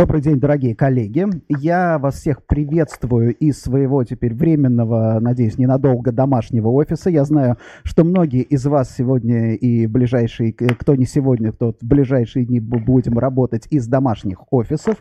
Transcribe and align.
Добрый 0.00 0.22
день, 0.22 0.40
дорогие 0.40 0.74
коллеги. 0.74 1.26
Я 1.50 1.98
вас 1.98 2.14
всех 2.14 2.46
приветствую 2.46 3.34
из 3.34 3.60
своего 3.60 4.02
теперь 4.02 4.32
временного, 4.32 5.18
надеюсь, 5.20 5.58
ненадолго 5.58 6.10
домашнего 6.10 6.68
офиса. 6.68 7.10
Я 7.10 7.22
знаю, 7.26 7.58
что 7.82 8.02
многие 8.02 8.40
из 8.40 8.64
вас 8.64 8.96
сегодня 8.96 9.56
и 9.56 9.86
ближайшие, 9.86 10.54
кто 10.54 10.94
не 10.94 11.04
сегодня, 11.04 11.52
кто 11.52 11.74
в 11.78 11.86
ближайшие 11.86 12.46
дни 12.46 12.60
будем 12.60 13.18
работать 13.18 13.66
из 13.68 13.88
домашних 13.88 14.50
офисов. 14.50 14.96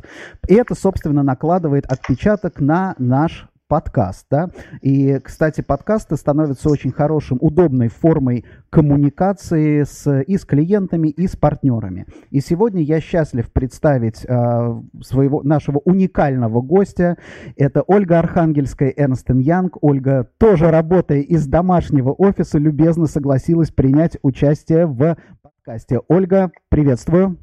И 0.49 0.53
это, 0.53 0.75
собственно, 0.75 1.23
накладывает 1.23 1.85
отпечаток 1.85 2.59
на 2.59 2.95
наш 2.97 3.48
подкаст, 3.69 4.25
да, 4.29 4.49
и, 4.81 5.19
кстати, 5.23 5.61
подкасты 5.61 6.17
становятся 6.17 6.69
очень 6.69 6.91
хорошим, 6.91 7.37
удобной 7.39 7.87
формой 7.87 8.43
коммуникации 8.69 9.83
с, 9.83 10.21
и 10.21 10.37
с 10.37 10.43
клиентами, 10.43 11.09
и 11.09 11.27
с 11.27 11.37
партнерами. 11.37 12.05
И 12.31 12.41
сегодня 12.41 12.81
я 12.81 12.99
счастлив 12.99 13.49
представить 13.51 14.25
э, 14.27 14.81
своего, 15.01 15.43
нашего 15.43 15.77
уникального 15.85 16.61
гостя. 16.61 17.17
Это 17.55 17.83
Ольга 17.85 18.19
Архангельская, 18.19 18.93
Эрнстен 18.97 19.37
Янг. 19.37 19.77
Ольга, 19.81 20.27
тоже 20.39 20.71
работая 20.71 21.21
из 21.21 21.47
домашнего 21.47 22.11
офиса, 22.11 22.57
любезно 22.57 23.05
согласилась 23.05 23.71
принять 23.71 24.17
участие 24.23 24.87
в 24.87 25.15
подкасте. 25.41 26.01
Ольга, 26.07 26.51
приветствую. 26.69 27.37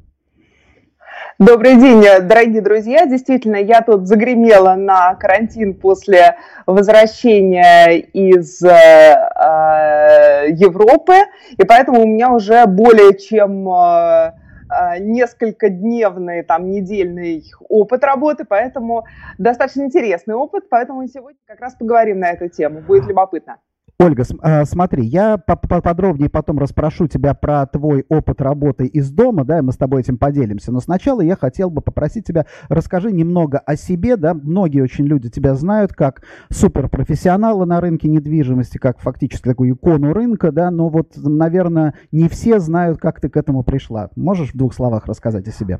Добрый 1.39 1.75
день, 1.75 2.03
дорогие 2.27 2.61
друзья. 2.61 3.05
Действительно, 3.05 3.57
я 3.57 3.81
тут 3.81 4.07
загремела 4.07 4.73
на 4.73 5.13
карантин 5.13 5.75
после 5.75 6.37
возвращения 6.65 7.99
из 7.99 8.63
э, 8.63 8.69
э 8.69 10.49
Европы, 10.49 11.13
и 11.57 11.63
поэтому 11.63 12.01
у 12.01 12.07
меня 12.07 12.31
уже 12.31 12.65
более 12.65 13.15
чем 13.15 13.69
э, 13.69 14.31
э, 14.71 14.99
несколько 14.99 15.69
дневный, 15.69 16.41
там, 16.41 16.71
недельный 16.71 17.43
опыт 17.69 18.03
работы, 18.03 18.43
поэтому 18.43 19.05
достаточно 19.37 19.83
интересный 19.83 20.33
опыт, 20.33 20.69
поэтому 20.69 21.07
сегодня 21.07 21.37
как 21.45 21.61
раз 21.61 21.75
поговорим 21.75 22.19
на 22.19 22.31
эту 22.31 22.49
тему. 22.49 22.81
Будет 22.81 23.05
любопытно. 23.05 23.57
Ольга, 23.99 24.25
э, 24.43 24.65
смотри, 24.65 25.05
я 25.07 25.39
поподробнее 25.39 26.29
потом 26.29 26.59
расспрошу 26.59 27.07
тебя 27.07 27.33
про 27.33 27.65
твой 27.65 28.05
опыт 28.09 28.41
работы 28.41 28.85
из 28.85 29.09
дома, 29.09 29.43
да, 29.43 29.57
и 29.57 29.61
мы 29.61 29.71
с 29.71 29.77
тобой 29.77 30.01
этим 30.01 30.19
поделимся. 30.19 30.71
Но 30.71 30.79
сначала 30.81 31.21
я 31.21 31.35
хотел 31.35 31.71
бы 31.71 31.81
попросить 31.81 32.23
тебя, 32.23 32.45
расскажи 32.69 33.11
немного 33.11 33.57
о 33.57 33.75
себе, 33.75 34.15
да, 34.15 34.35
многие 34.35 34.81
очень 34.81 35.05
люди 35.05 35.31
тебя 35.31 35.55
знают 35.55 35.93
как 35.93 36.21
суперпрофессионала 36.51 37.65
на 37.65 37.81
рынке 37.81 38.07
недвижимости, 38.07 38.77
как 38.77 38.99
фактически 38.99 39.45
такую 39.45 39.73
икону 39.73 40.13
рынка, 40.13 40.51
да, 40.51 40.69
но 40.69 40.89
вот, 40.89 41.13
наверное, 41.15 41.95
не 42.11 42.29
все 42.29 42.59
знают, 42.59 42.99
как 42.99 43.19
ты 43.19 43.29
к 43.29 43.37
этому 43.37 43.63
пришла. 43.63 44.11
Можешь 44.15 44.53
в 44.53 44.57
двух 44.57 44.75
словах 44.75 45.07
рассказать 45.07 45.47
о 45.47 45.51
себе? 45.51 45.79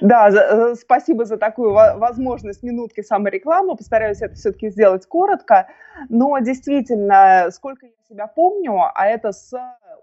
Да, 0.00 0.28
э, 0.30 0.74
спасибо 0.74 1.24
за 1.24 1.36
такую 1.36 1.72
возможность 1.72 2.62
минутки 2.62 3.02
саморекламы. 3.02 3.76
Постараюсь 3.76 4.20
это 4.20 4.34
все-таки 4.34 4.70
сделать 4.70 5.06
коротко. 5.06 5.68
Но 6.08 6.38
действительно, 6.38 7.48
сколько 7.52 7.86
я 7.86 7.92
себя 8.12 8.26
помню, 8.26 8.74
а 8.94 9.06
это 9.06 9.32
с 9.32 9.52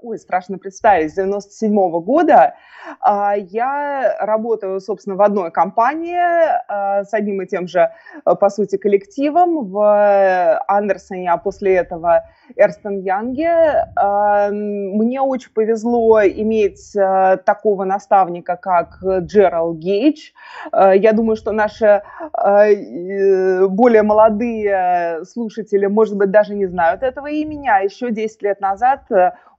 ой, 0.02 0.18
страшно 0.18 0.58
представить, 0.58 1.12
с 1.12 1.16
97 1.16 1.74
-го 1.74 2.02
года 2.02 2.56
а, 3.02 3.36
я 3.36 4.16
работаю, 4.20 4.80
собственно, 4.80 5.16
в 5.16 5.22
одной 5.22 5.52
компании 5.52 6.18
а, 6.18 7.04
с 7.04 7.14
одним 7.14 7.42
и 7.42 7.48
тем 7.48 7.68
же, 7.68 7.92
по 8.24 8.50
сути, 8.50 8.78
коллективом 8.78 9.66
в 9.70 10.64
Андерсоне, 10.68 11.32
а 11.32 11.38
после 11.38 11.76
этого 11.76 12.24
Эрстон 12.56 13.00
Янге. 13.00 13.88
А, 13.96 14.50
мне 14.52 15.22
очень 15.22 15.52
повезло 15.54 16.22
иметь 16.24 16.94
такого 16.94 17.84
наставника, 17.84 18.56
как 18.56 19.00
Джерал 19.04 19.74
Гейдж. 19.74 20.32
Я 20.72 21.14
думаю, 21.14 21.36
что 21.36 21.52
наши 21.52 22.02
более 22.32 24.04
молодые 24.04 25.26
слушатели, 25.26 25.86
может 25.88 26.16
быть, 26.16 26.32
даже 26.32 26.56
не 26.56 26.66
знают 26.68 27.04
этого 27.04 27.28
имени, 27.28 27.68
а 27.68 27.80
еще 27.80 27.99
10 28.00 28.42
лет 28.42 28.62
назад 28.62 29.02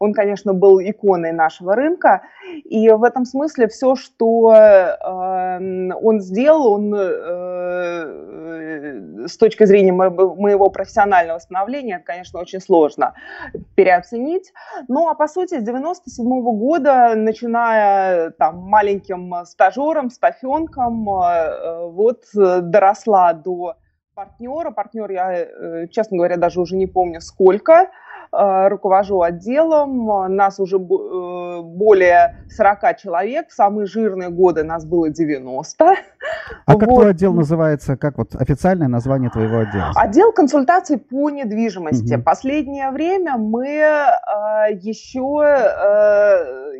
он, 0.00 0.12
конечно, 0.14 0.54
был 0.54 0.80
иконой 0.80 1.30
нашего 1.32 1.76
рынка. 1.76 2.22
И 2.64 2.88
в 2.88 3.04
этом 3.04 3.26
смысле 3.26 3.68
все, 3.68 3.94
что 3.96 4.52
э, 4.54 5.92
он 5.92 6.20
сделал, 6.20 6.72
он 6.72 6.94
э, 6.94 8.00
с 9.28 9.36
точки 9.36 9.64
зрения 9.66 9.92
моего 9.92 10.70
профессионального 10.70 11.38
становления, 11.38 11.96
это, 11.96 12.04
конечно, 12.06 12.40
очень 12.40 12.60
сложно 12.60 13.12
переоценить. 13.74 14.54
Ну, 14.88 15.08
а 15.08 15.14
по 15.14 15.28
сути, 15.28 15.60
с 15.60 15.62
97 15.62 16.24
-го 16.24 16.52
года, 16.52 17.12
начиная 17.14 18.30
там 18.30 18.56
маленьким 18.56 19.34
стажером, 19.44 20.08
стафенком, 20.08 21.10
э, 21.10 21.88
вот 21.90 22.24
доросла 22.34 23.34
до 23.34 23.76
партнера. 24.14 24.70
Партнер 24.70 25.10
я, 25.10 25.32
э, 25.32 25.86
честно 25.90 26.16
говоря, 26.16 26.36
даже 26.36 26.60
уже 26.60 26.76
не 26.76 26.86
помню 26.86 27.20
сколько. 27.20 27.90
Э, 28.32 28.68
руковожу 28.68 29.22
отделом, 29.22 30.36
нас 30.36 30.60
уже 30.60 30.76
э, 30.76 31.62
более 31.62 32.36
40 32.48 32.96
человек, 32.96 33.48
в 33.48 33.52
самые 33.52 33.86
жирные 33.86 34.28
годы 34.28 34.62
нас 34.62 34.84
было 34.84 35.10
90. 35.10 35.84
А 35.84 35.96
как 36.72 36.88
вот. 36.88 36.94
твой 36.94 37.10
отдел 37.10 37.32
называется, 37.32 37.96
как 37.96 38.18
вот 38.18 38.36
официальное 38.36 38.86
название 38.86 39.30
твоего 39.30 39.58
отдела? 39.58 39.90
Отдел 39.96 40.30
консультаций 40.30 40.96
по 40.98 41.28
недвижимости. 41.28 42.14
Угу. 42.14 42.22
Последнее 42.22 42.92
время 42.92 43.36
мы 43.36 43.66
э, 43.66 44.74
еще 44.80 45.18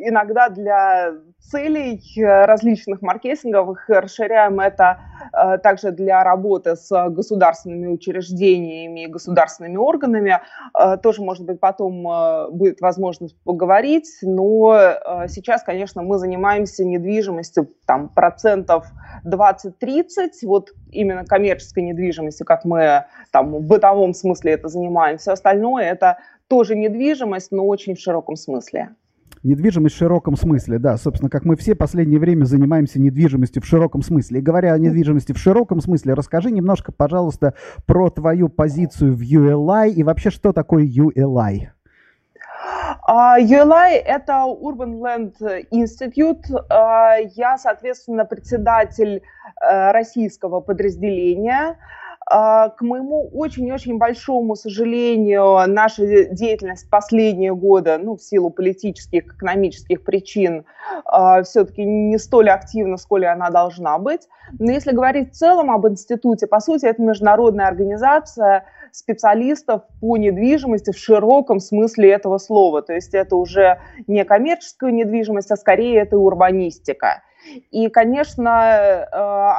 иногда 0.03 0.47
для 0.47 1.11
целей 1.41 2.01
э, 2.17 2.45
различных 2.45 3.01
маркетинговых 3.01 3.89
расширяем 3.89 4.59
это 4.59 4.99
э, 5.33 5.57
также 5.57 5.91
для 5.91 6.23
работы 6.23 6.75
с 6.75 7.09
государственными 7.09 7.87
учреждениями 7.87 9.05
и 9.05 9.07
государственными 9.07 9.77
органами. 9.77 10.39
Э, 10.77 10.97
тоже, 10.97 11.21
может 11.21 11.45
быть, 11.45 11.59
потом 11.59 12.51
будет 12.51 12.81
возможность 12.81 13.35
поговорить, 13.43 14.07
но 14.21 14.77
сейчас, 15.27 15.63
конечно, 15.63 16.01
мы 16.01 16.17
занимаемся 16.17 16.83
недвижимостью 16.83 17.69
там, 17.85 18.09
процентов 18.09 18.87
20-30, 19.25 20.29
вот 20.43 20.71
именно 20.91 21.25
коммерческой 21.25 21.83
недвижимостью, 21.83 22.45
как 22.45 22.65
мы 22.65 23.05
там 23.31 23.53
в 23.53 23.61
бытовом 23.61 24.13
смысле 24.13 24.53
это 24.53 24.67
занимаемся. 24.67 25.33
Остальное 25.33 25.85
это 25.85 26.17
тоже 26.47 26.75
недвижимость, 26.75 27.51
но 27.51 27.65
очень 27.65 27.95
в 27.95 27.99
широком 27.99 28.35
смысле. 28.35 28.95
Недвижимость 29.43 29.95
в 29.95 29.97
широком 29.97 30.35
смысле, 30.35 30.77
да. 30.77 30.97
Собственно, 30.97 31.29
как 31.29 31.45
мы 31.45 31.55
все 31.55 31.73
последнее 31.73 32.19
время 32.19 32.45
занимаемся 32.45 33.01
недвижимостью 33.01 33.63
в 33.63 33.65
широком 33.65 34.03
смысле. 34.03 34.39
И 34.39 34.41
говоря 34.43 34.73
о 34.73 34.77
недвижимости 34.77 35.33
в 35.33 35.37
широком 35.37 35.81
смысле, 35.81 36.13
расскажи 36.13 36.51
немножко, 36.51 36.91
пожалуйста, 36.91 37.55
про 37.87 38.11
твою 38.11 38.49
позицию 38.49 39.15
в 39.15 39.21
ULI 39.21 39.89
и 39.89 40.03
вообще, 40.03 40.29
что 40.29 40.53
такое 40.53 40.85
ULI? 40.85 41.69
Uh, 43.09 43.41
ULI– 43.41 43.93
это 44.05 44.45
Urban 44.45 44.99
Land 44.99 45.33
Institute. 45.71 46.43
Uh, 46.51 47.27
я, 47.35 47.57
соответственно, 47.57 48.25
председатель 48.25 49.23
uh, 49.59 49.91
российского 49.91 50.59
подразделения. 50.59 51.71
А, 51.71 51.75
к 52.31 52.81
моему 52.81 53.29
очень-очень 53.33 53.97
большому 53.97 54.55
сожалению, 54.55 55.67
наша 55.67 56.25
деятельность 56.25 56.89
последние 56.89 57.53
годы, 57.53 57.97
ну, 57.97 58.15
в 58.15 58.21
силу 58.21 58.49
политических, 58.49 59.35
экономических 59.35 60.03
причин, 60.03 60.65
а, 61.03 61.43
все-таки 61.43 61.83
не 61.83 62.17
столь 62.17 62.49
активна, 62.49 62.97
сколь 62.97 63.25
она 63.25 63.49
должна 63.49 63.97
быть. 63.97 64.27
Но 64.59 64.71
если 64.71 64.91
говорить 64.91 65.31
в 65.31 65.35
целом 65.35 65.71
об 65.71 65.87
институте, 65.87 66.47
по 66.47 66.59
сути, 66.59 66.85
это 66.85 67.01
международная 67.01 67.67
организация 67.67 68.65
специалистов 68.91 69.83
по 69.99 70.17
недвижимости 70.17 70.91
в 70.91 70.97
широком 70.97 71.59
смысле 71.59 72.11
этого 72.11 72.37
слова. 72.37 72.81
То 72.81 72.93
есть 72.93 73.13
это 73.13 73.35
уже 73.35 73.79
не 74.07 74.23
коммерческая 74.25 74.91
недвижимость, 74.91 75.51
а 75.51 75.55
скорее 75.55 75.99
это 75.99 76.17
урбанистика. 76.17 77.23
И, 77.71 77.89
конечно, 77.89 78.49
э, 78.49 79.05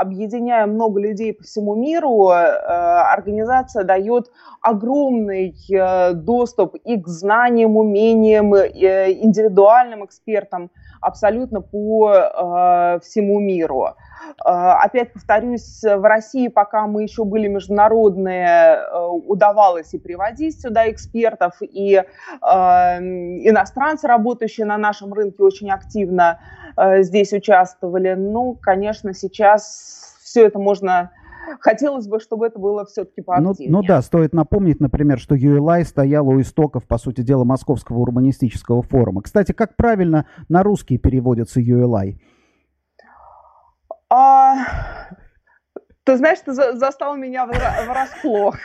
объединяя 0.01 0.67
много 0.67 1.01
людей 1.01 1.35
по 1.35 1.43
всему 1.43 1.75
миру, 1.75 2.31
э, 2.31 2.37
организация 2.37 3.85
дает 3.85 4.31
огромный 4.61 5.55
э, 5.71 6.13
доступ 6.13 6.77
и 6.77 7.01
к 7.01 7.09
знаниям, 7.09 7.77
умениям, 7.77 8.55
индивидуальным 8.55 10.05
экспертам 10.05 10.71
абсолютно 11.01 11.61
по 11.61 13.01
всему 13.03 13.41
миру. 13.41 13.89
Опять 14.39 15.13
повторюсь, 15.13 15.83
в 15.83 16.03
России, 16.05 16.47
пока 16.47 16.87
мы 16.87 17.03
еще 17.03 17.25
были 17.25 17.49
международные, 17.49 18.79
удавалось 19.27 19.93
и 19.95 19.99
приводить 19.99 20.61
сюда 20.61 20.89
экспертов, 20.89 21.61
и 21.61 22.01
иностранцы, 22.41 24.07
работающие 24.07 24.65
на 24.65 24.79
нашем 24.79 25.13
рынке, 25.13 25.43
очень 25.43 25.73
активно 25.73 26.39
здесь 26.77 27.33
участвовали. 27.73 28.15
Ну, 28.15 28.59
конечно, 28.61 29.13
сейчас 29.15 30.17
все 30.23 30.47
это 30.47 30.59
можно 30.59 31.11
хотелось 31.61 32.07
бы, 32.07 32.21
чтобы 32.21 32.47
это 32.47 32.59
было 32.59 32.85
все-таки 32.85 33.21
поактивнее. 33.21 33.71
Ну, 33.71 33.79
ну 33.79 33.87
да, 33.87 34.01
стоит 34.03 34.33
напомнить, 34.33 34.81
например, 34.81 35.19
что 35.19 35.35
ULI 35.35 35.85
стоял 35.85 36.29
у 36.29 36.41
истоков, 36.41 36.87
по 36.87 36.99
сути 36.99 37.23
дела, 37.23 37.45
Московского 37.45 37.99
урбанистического 37.99 38.83
форума. 38.83 39.23
Кстати, 39.23 39.53
как 39.53 39.77
правильно 39.77 40.27
на 40.49 40.63
русский 40.63 40.99
переводится 40.99 41.61
ULI? 41.61 42.17
А, 44.09 44.57
Ты 46.05 46.17
знаешь, 46.17 46.39
ты 46.45 46.53
застал 46.53 47.17
меня 47.17 47.47
врасплох. 47.47 48.57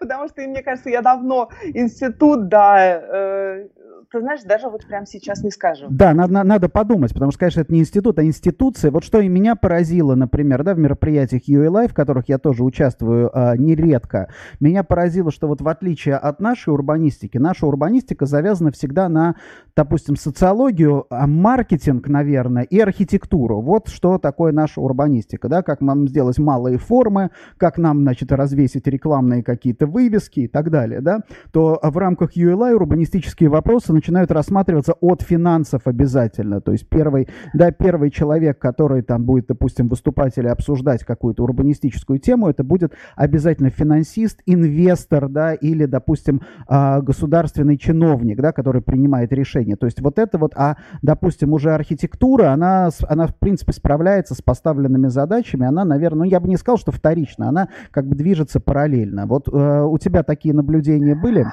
Потому 0.00 0.28
что, 0.28 0.40
мне 0.40 0.62
кажется, 0.62 0.88
я 0.88 1.02
давно 1.02 1.50
институт, 1.74 2.48
да, 2.48 3.00
э, 3.02 3.68
ты 4.10 4.20
знаешь, 4.20 4.42
даже 4.42 4.68
вот 4.68 4.84
прямо 4.86 5.06
сейчас 5.06 5.44
не 5.44 5.50
скажу. 5.50 5.86
Да, 5.88 6.12
надо, 6.14 6.42
надо 6.42 6.68
подумать, 6.68 7.12
потому 7.12 7.30
что, 7.30 7.40
конечно, 7.40 7.60
это 7.60 7.72
не 7.72 7.80
институт, 7.80 8.18
а 8.18 8.24
институция. 8.24 8.90
Вот 8.90 9.04
что 9.04 9.20
и 9.20 9.28
меня 9.28 9.54
поразило, 9.54 10.16
например, 10.16 10.64
да, 10.64 10.74
в 10.74 10.78
мероприятиях 10.78 11.48
UALI, 11.48 11.88
в 11.88 11.94
которых 11.94 12.28
я 12.28 12.38
тоже 12.38 12.64
участвую 12.64 13.30
а, 13.32 13.56
нередко, 13.56 14.28
меня 14.58 14.82
поразило, 14.82 15.30
что 15.30 15.46
вот 15.46 15.60
в 15.60 15.68
отличие 15.68 16.16
от 16.16 16.40
нашей 16.40 16.72
урбанистики, 16.72 17.38
наша 17.38 17.66
урбанистика 17.66 18.26
завязана 18.26 18.72
всегда 18.72 19.08
на, 19.08 19.36
допустим, 19.76 20.16
социологию, 20.16 21.06
а 21.10 21.28
маркетинг, 21.28 22.08
наверное, 22.08 22.64
и 22.64 22.80
архитектуру. 22.80 23.60
Вот 23.60 23.88
что 23.88 24.18
такое 24.18 24.52
наша 24.52 24.80
урбанистика, 24.80 25.48
да, 25.48 25.62
как 25.62 25.80
нам 25.80 26.08
сделать 26.08 26.38
малые 26.38 26.78
формы, 26.78 27.30
как 27.58 27.78
нам, 27.78 28.00
значит, 28.00 28.32
развесить 28.32 28.88
рекламные 28.88 29.44
какие-то 29.44 29.86
вывески 29.90 30.40
и 30.40 30.48
так 30.48 30.70
далее, 30.70 31.00
да, 31.00 31.20
то 31.52 31.78
в 31.82 31.98
рамках 31.98 32.36
ULI 32.36 32.72
урбанистические 32.72 33.48
вопросы 33.48 33.92
начинают 33.92 34.30
рассматриваться 34.30 34.94
от 35.00 35.22
финансов 35.22 35.82
обязательно. 35.84 36.60
То 36.60 36.72
есть 36.72 36.88
первый, 36.88 37.28
да, 37.52 37.70
первый 37.72 38.10
человек, 38.10 38.58
который 38.58 39.02
там 39.02 39.24
будет, 39.24 39.46
допустим, 39.48 39.88
выступать 39.88 40.38
или 40.38 40.46
обсуждать 40.46 41.04
какую-то 41.04 41.42
урбанистическую 41.42 42.18
тему, 42.18 42.48
это 42.48 42.64
будет 42.64 42.94
обязательно 43.16 43.70
финансист, 43.70 44.40
инвестор, 44.46 45.28
да, 45.28 45.54
или, 45.54 45.86
допустим, 45.86 46.42
а, 46.66 47.00
государственный 47.00 47.76
чиновник, 47.76 48.40
да, 48.40 48.52
который 48.52 48.82
принимает 48.82 49.32
решение. 49.32 49.76
То 49.76 49.86
есть 49.86 50.00
вот 50.00 50.18
это 50.18 50.38
вот, 50.38 50.52
а, 50.56 50.76
допустим, 51.02 51.52
уже 51.52 51.72
архитектура, 51.72 52.52
она, 52.52 52.90
она 53.08 53.26
в 53.26 53.36
принципе 53.36 53.72
справляется 53.72 54.34
с 54.34 54.42
поставленными 54.42 55.08
задачами, 55.08 55.66
она, 55.66 55.84
наверное, 55.84 56.20
ну, 56.20 56.24
я 56.24 56.38
бы 56.38 56.48
не 56.48 56.56
сказал, 56.56 56.76
что 56.76 56.92
вторично, 56.92 57.48
она 57.48 57.68
как 57.90 58.06
бы 58.06 58.14
движется 58.14 58.60
параллельно. 58.60 59.26
Вот 59.26 59.48
э, 59.48 59.79
у 59.86 59.98
тебя 59.98 60.22
такие 60.22 60.54
наблюдения 60.54 61.14
были? 61.14 61.46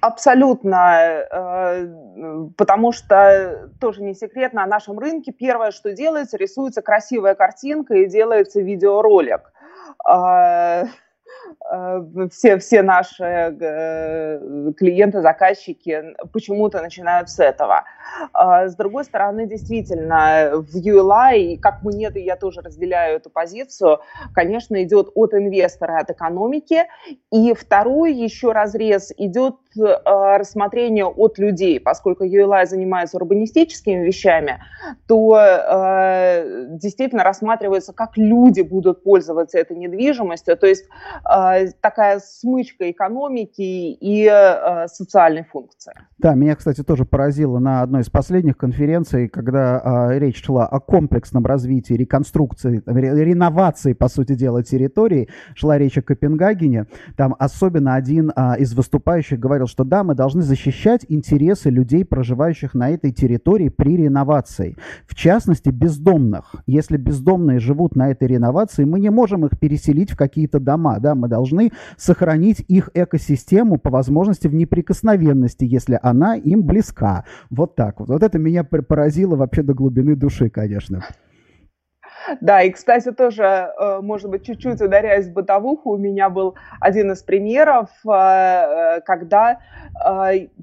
Абсолютно, 0.00 0.98
э, 1.32 1.88
потому 2.58 2.92
что 2.92 3.70
тоже 3.80 4.02
не 4.02 4.14
секрет, 4.14 4.52
на 4.52 4.66
нашем 4.66 4.98
рынке 4.98 5.32
первое, 5.32 5.70
что 5.70 5.92
делается, 5.94 6.36
рисуется 6.36 6.82
красивая 6.82 7.34
картинка 7.34 7.94
и 7.94 8.06
делается 8.06 8.60
видеоролик. 8.60 9.50
Э, 11.70 12.02
все, 12.30 12.58
все 12.58 12.82
наши 12.82 13.24
э, 13.24 14.72
клиенты, 14.76 15.22
заказчики 15.22 16.14
почему-то 16.32 16.80
начинают 16.82 17.30
с 17.30 17.40
этого. 17.40 17.84
А 18.32 18.68
с 18.68 18.76
другой 18.76 19.04
стороны, 19.04 19.46
действительно, 19.46 20.50
в 20.54 20.76
ULI, 20.76 21.58
как 21.58 21.82
мы 21.82 21.94
нет, 21.94 22.16
я 22.16 22.36
тоже 22.36 22.60
разделяю 22.60 23.16
эту 23.16 23.30
позицию, 23.30 24.00
конечно, 24.34 24.82
идет 24.82 25.08
от 25.14 25.34
инвестора, 25.34 25.98
от 25.98 26.10
экономики. 26.10 26.84
И 27.32 27.54
второй 27.54 28.12
еще 28.12 28.52
разрез 28.52 29.12
идет 29.16 29.56
э, 29.76 29.82
рассмотрение 30.04 31.06
от 31.06 31.38
людей. 31.38 31.80
Поскольку 31.80 32.24
ULI 32.24 32.66
занимается 32.66 33.16
урбанистическими 33.16 34.04
вещами, 34.04 34.62
то 35.06 35.34
действительно 36.68 37.24
рассматривается, 37.24 37.92
как 37.92 38.16
люди 38.16 38.60
будут 38.60 39.02
пользоваться 39.02 39.58
этой 39.58 39.76
недвижимостью. 39.76 40.56
То 40.56 40.66
есть 40.66 40.86
такая 41.80 42.20
смычка 42.20 42.90
экономики 42.90 43.60
и 43.60 44.28
э, 44.30 44.86
социальной 44.88 45.44
функции. 45.44 45.92
Да, 46.18 46.34
меня, 46.34 46.54
кстати, 46.54 46.82
тоже 46.82 47.04
поразило 47.04 47.58
на 47.58 47.82
одной 47.82 48.02
из 48.02 48.10
последних 48.10 48.56
конференций, 48.56 49.28
когда 49.28 50.10
э, 50.12 50.18
речь 50.18 50.44
шла 50.44 50.66
о 50.66 50.80
комплексном 50.80 51.44
развитии, 51.44 51.94
реконструкции, 51.94 52.82
реновации, 52.86 53.92
по 53.92 54.08
сути 54.08 54.34
дела, 54.34 54.62
территории, 54.62 55.28
шла 55.54 55.78
речь 55.78 55.98
о 55.98 56.02
Копенгагене. 56.02 56.86
Там 57.16 57.34
особенно 57.38 57.94
один 57.94 58.30
из 58.58 58.74
выступающих 58.74 59.38
говорил, 59.38 59.66
что 59.66 59.84
да, 59.84 60.04
мы 60.04 60.14
должны 60.14 60.42
защищать 60.42 61.04
интересы 61.08 61.70
людей, 61.70 62.04
проживающих 62.04 62.74
на 62.74 62.90
этой 62.90 63.12
территории 63.12 63.68
при 63.68 63.96
реновации. 63.96 64.76
В 65.06 65.14
частности, 65.14 65.70
бездомных. 65.70 66.54
Если 66.66 66.96
бездомные 66.96 67.58
живут 67.58 67.96
на 67.96 68.10
этой 68.10 68.28
реновации, 68.28 68.84
мы 68.84 69.00
не 69.00 69.10
можем 69.10 69.46
их 69.46 69.58
переселить 69.58 70.10
в 70.10 70.16
какие-то 70.16 70.60
дома, 70.60 70.98
да, 71.00 71.14
мы 71.14 71.23
должны 71.28 71.72
сохранить 71.96 72.60
их 72.68 72.90
экосистему 72.94 73.78
по 73.78 73.90
возможности 73.90 74.48
в 74.48 74.54
неприкосновенности, 74.54 75.64
если 75.64 75.98
она 76.02 76.36
им 76.36 76.62
близка. 76.62 77.24
Вот 77.50 77.74
так 77.74 78.00
вот. 78.00 78.08
Вот 78.08 78.22
это 78.22 78.38
меня 78.38 78.64
поразило 78.64 79.36
вообще 79.36 79.62
до 79.62 79.74
глубины 79.74 80.16
души, 80.16 80.50
конечно. 80.50 81.04
Да, 82.40 82.62
и, 82.62 82.70
кстати, 82.70 83.12
тоже, 83.12 83.42
э, 83.44 84.00
может 84.00 84.30
быть, 84.30 84.44
чуть-чуть 84.44 84.80
ударяясь 84.80 85.26
в 85.26 85.32
бытовуху, 85.32 85.90
у 85.90 85.96
меня 85.96 86.30
был 86.30 86.54
один 86.80 87.12
из 87.12 87.22
примеров, 87.22 87.90
э, 88.06 88.10
э, 88.10 89.00
когда 89.02 89.60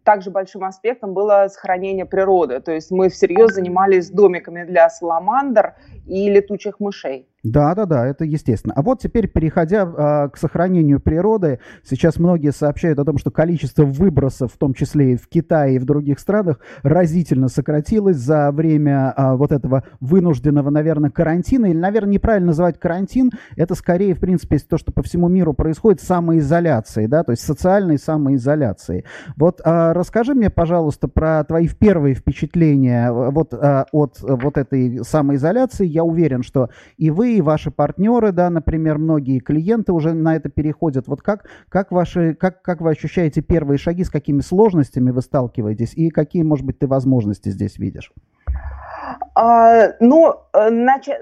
также 0.03 0.29
большим 0.29 0.65
аспектом 0.65 1.13
было 1.13 1.47
сохранение 1.47 2.05
природы. 2.05 2.59
То 2.59 2.73
есть 2.73 2.91
мы 2.91 3.07
всерьез 3.07 3.53
занимались 3.53 4.09
домиками 4.09 4.65
для 4.65 4.89
саламандр 4.89 5.75
и 6.05 6.29
летучих 6.29 6.81
мышей. 6.81 7.30
Да, 7.43 7.73
да, 7.73 7.85
да, 7.85 8.05
это 8.05 8.23
естественно. 8.23 8.73
А 8.75 8.83
вот 8.83 8.99
теперь, 8.99 9.27
переходя 9.27 9.81
э, 9.81 10.29
к 10.29 10.37
сохранению 10.37 10.99
природы, 10.99 11.59
сейчас 11.83 12.17
многие 12.17 12.51
сообщают 12.51 12.99
о 12.99 13.05
том, 13.05 13.17
что 13.17 13.31
количество 13.31 13.83
выбросов, 13.83 14.53
в 14.53 14.57
том 14.57 14.75
числе 14.75 15.13
и 15.13 15.15
в 15.17 15.27
Китае 15.27 15.77
и 15.77 15.79
в 15.79 15.85
других 15.85 16.19
странах, 16.19 16.59
разительно 16.83 17.47
сократилось 17.47 18.17
за 18.17 18.51
время 18.51 19.11
э, 19.17 19.35
вот 19.35 19.51
этого 19.51 19.83
вынужденного, 19.99 20.69
наверное, 20.69 21.09
карантина. 21.09 21.65
Или, 21.65 21.77
наверное, 21.77 22.13
неправильно 22.13 22.47
называть 22.47 22.79
карантин. 22.79 23.31
Это 23.55 23.73
скорее, 23.73 24.13
в 24.13 24.19
принципе, 24.19 24.59
то, 24.59 24.77
что 24.77 24.91
по 24.91 25.01
всему 25.01 25.27
миру 25.27 25.53
происходит, 25.53 25.99
самоизоляции, 26.01 27.07
да, 27.07 27.23
то 27.23 27.31
есть 27.31 27.43
социальной 27.43 27.97
самоизоляции. 27.97 29.03
Вот 29.35 29.61
э, 29.65 29.91
расскажи 29.93 30.35
мне, 30.35 30.51
пожалуйста, 30.51 31.07
про 31.07 31.43
твои 31.43 31.67
первые 31.67 32.13
впечатления 32.13 33.11
вот, 33.11 33.55
э, 33.55 33.85
от 33.91 34.19
вот 34.21 34.57
этой 34.57 35.03
самоизоляции. 35.03 35.87
Я 35.87 36.03
уверен, 36.03 36.43
что 36.43 36.69
и 36.97 37.09
вы, 37.09 37.30
и 37.37 37.41
ваши 37.41 37.71
партнеры, 37.71 38.31
да, 38.31 38.49
например, 38.49 38.97
многие 38.97 39.39
клиенты 39.39 39.93
уже 39.93 40.13
на 40.13 40.35
это 40.35 40.49
переходят. 40.49 41.07
Вот 41.07 41.21
как, 41.21 41.45
как, 41.69 41.91
ваши, 41.91 42.33
как, 42.35 42.61
как 42.61 42.81
вы 42.81 42.91
ощущаете 42.91 43.41
первые 43.41 43.77
шаги, 43.77 44.03
с 44.03 44.09
какими 44.09 44.41
сложностями 44.41 45.11
вы 45.11 45.21
сталкиваетесь 45.21 45.93
и 45.93 46.09
какие, 46.09 46.43
может 46.43 46.65
быть, 46.65 46.79
ты 46.79 46.87
возможности 46.87 47.49
здесь 47.49 47.77
видишь? 47.77 48.11
А, 49.35 49.93
ну, 49.99 50.35
э, 50.53 50.69
значит 50.69 51.17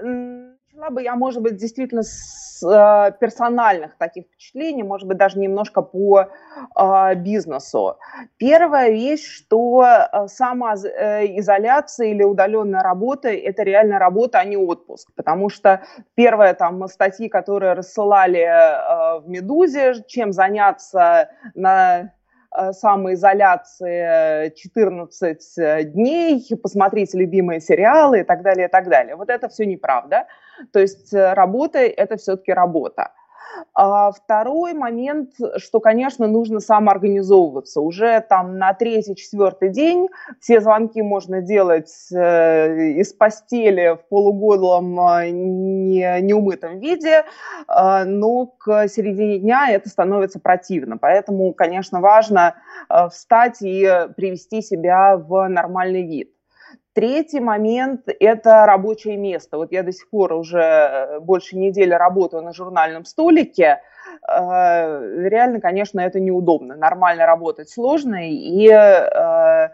начала 0.80 0.90
бы 0.90 1.02
я, 1.02 1.14
может 1.16 1.42
быть, 1.42 1.56
действительно 1.56 2.02
с 2.02 2.62
э, 2.62 3.12
персональных 3.20 3.96
таких 3.98 4.24
впечатлений, 4.26 4.82
может 4.82 5.06
быть, 5.06 5.18
даже 5.18 5.38
немножко 5.38 5.82
по 5.82 6.28
э, 6.76 7.14
бизнесу. 7.16 7.96
Первая 8.38 8.90
вещь, 8.90 9.24
что 9.24 9.84
э, 9.84 10.26
самоизоляция 10.28 12.08
или 12.08 12.22
удаленная 12.22 12.82
работа– 12.82 13.28
это 13.30 13.62
реально 13.62 13.98
работа, 13.98 14.38
а 14.38 14.44
не 14.44 14.56
отпуск. 14.56 15.10
Потому 15.14 15.50
что 15.50 15.82
первые 16.14 16.54
там 16.54 16.86
статьи, 16.88 17.28
которые 17.28 17.74
рассылали 17.74 18.40
э, 18.40 19.20
в 19.20 19.28
«Медузе», 19.28 20.04
чем 20.06 20.32
заняться 20.32 21.30
на 21.54 21.80
Э, 22.00 22.19
самоизоляции 22.72 24.52
14 24.54 25.58
э, 25.58 25.84
дней, 25.84 26.44
посмотреть 26.62 27.14
любимые 27.14 27.60
сериалы 27.60 28.20
и 28.20 28.24
так 28.24 28.42
далее, 28.42 28.66
и 28.66 28.70
так 28.70 28.88
далее. 28.88 29.16
Вот 29.16 29.30
это 29.30 29.48
все 29.48 29.66
неправда. 29.66 30.26
То 30.72 30.80
есть 30.80 31.14
э, 31.14 31.32
работа– 31.34 31.78
это 31.78 32.16
все-таки 32.16 32.52
работа. 32.52 33.12
А 33.74 34.10
второй 34.10 34.74
момент, 34.74 35.32
что, 35.56 35.80
конечно, 35.80 36.26
нужно 36.26 36.60
самоорганизовываться. 36.60 37.80
Уже 37.80 38.20
там 38.28 38.58
на 38.58 38.74
третий-четвертый 38.74 39.70
день 39.70 40.08
все 40.40 40.60
звонки 40.60 41.02
можно 41.02 41.40
делать 41.40 41.90
э, 42.12 42.90
из 42.98 43.12
постели 43.12 43.96
в 43.96 44.08
полуголом 44.08 44.98
э, 45.00 45.30
не, 45.30 46.20
неумытом 46.20 46.78
виде, 46.78 47.24
э, 47.68 48.04
но 48.04 48.46
к 48.46 48.88
середине 48.88 49.38
дня 49.38 49.70
это 49.70 49.88
становится 49.88 50.40
противно. 50.40 50.98
Поэтому, 50.98 51.52
конечно, 51.54 52.00
важно 52.00 52.56
встать 53.10 53.62
и 53.62 53.88
привести 54.16 54.62
себя 54.62 55.16
в 55.16 55.48
нормальный 55.48 56.02
вид. 56.02 56.30
Третий 56.92 57.38
момент– 57.38 58.08
это 58.20 58.66
рабочее 58.66 59.16
место. 59.16 59.58
Вот 59.58 59.70
я 59.70 59.84
до 59.84 59.92
сих 59.92 60.10
пор 60.10 60.32
уже 60.32 60.60
э, 60.60 61.20
больше 61.20 61.56
недели 61.56 61.92
работаю 61.94 62.42
на 62.42 62.52
журнальном 62.52 63.04
столике. 63.04 63.80
Э, 64.28 65.28
реально, 65.28 65.60
конечно, 65.60 66.00
это 66.00 66.18
неудобно. 66.18 66.74
Нормально 66.74 67.26
работать 67.26 67.70
сложно. 67.70 68.28
И 68.28 68.68
э, 68.68 69.68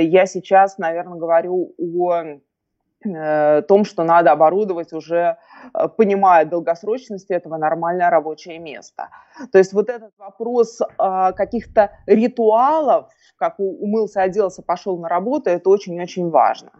я 0.00 0.26
сейчас, 0.26 0.76
наверное, 0.78 1.18
говорю 1.18 1.72
о 1.78 2.40
том, 3.02 3.84
что 3.84 4.04
надо 4.04 4.32
оборудовать 4.32 4.92
уже 4.92 5.38
Э, 5.74 5.88
понимая 5.88 6.44
долгосрочность 6.44 7.30
этого, 7.30 7.56
нормальное 7.56 8.10
рабочее 8.10 8.58
место. 8.58 9.08
То 9.52 9.58
есть 9.58 9.72
вот 9.72 9.88
этот 9.88 10.12
вопрос 10.18 10.80
э, 10.80 11.32
каких-то 11.36 11.90
ритуалов, 12.06 13.10
как 13.36 13.58
умылся, 13.58 14.22
оделся, 14.22 14.62
пошел 14.62 14.98
на 14.98 15.08
работу, 15.08 15.50
это 15.50 15.68
очень-очень 15.70 16.30
важно. 16.30 16.70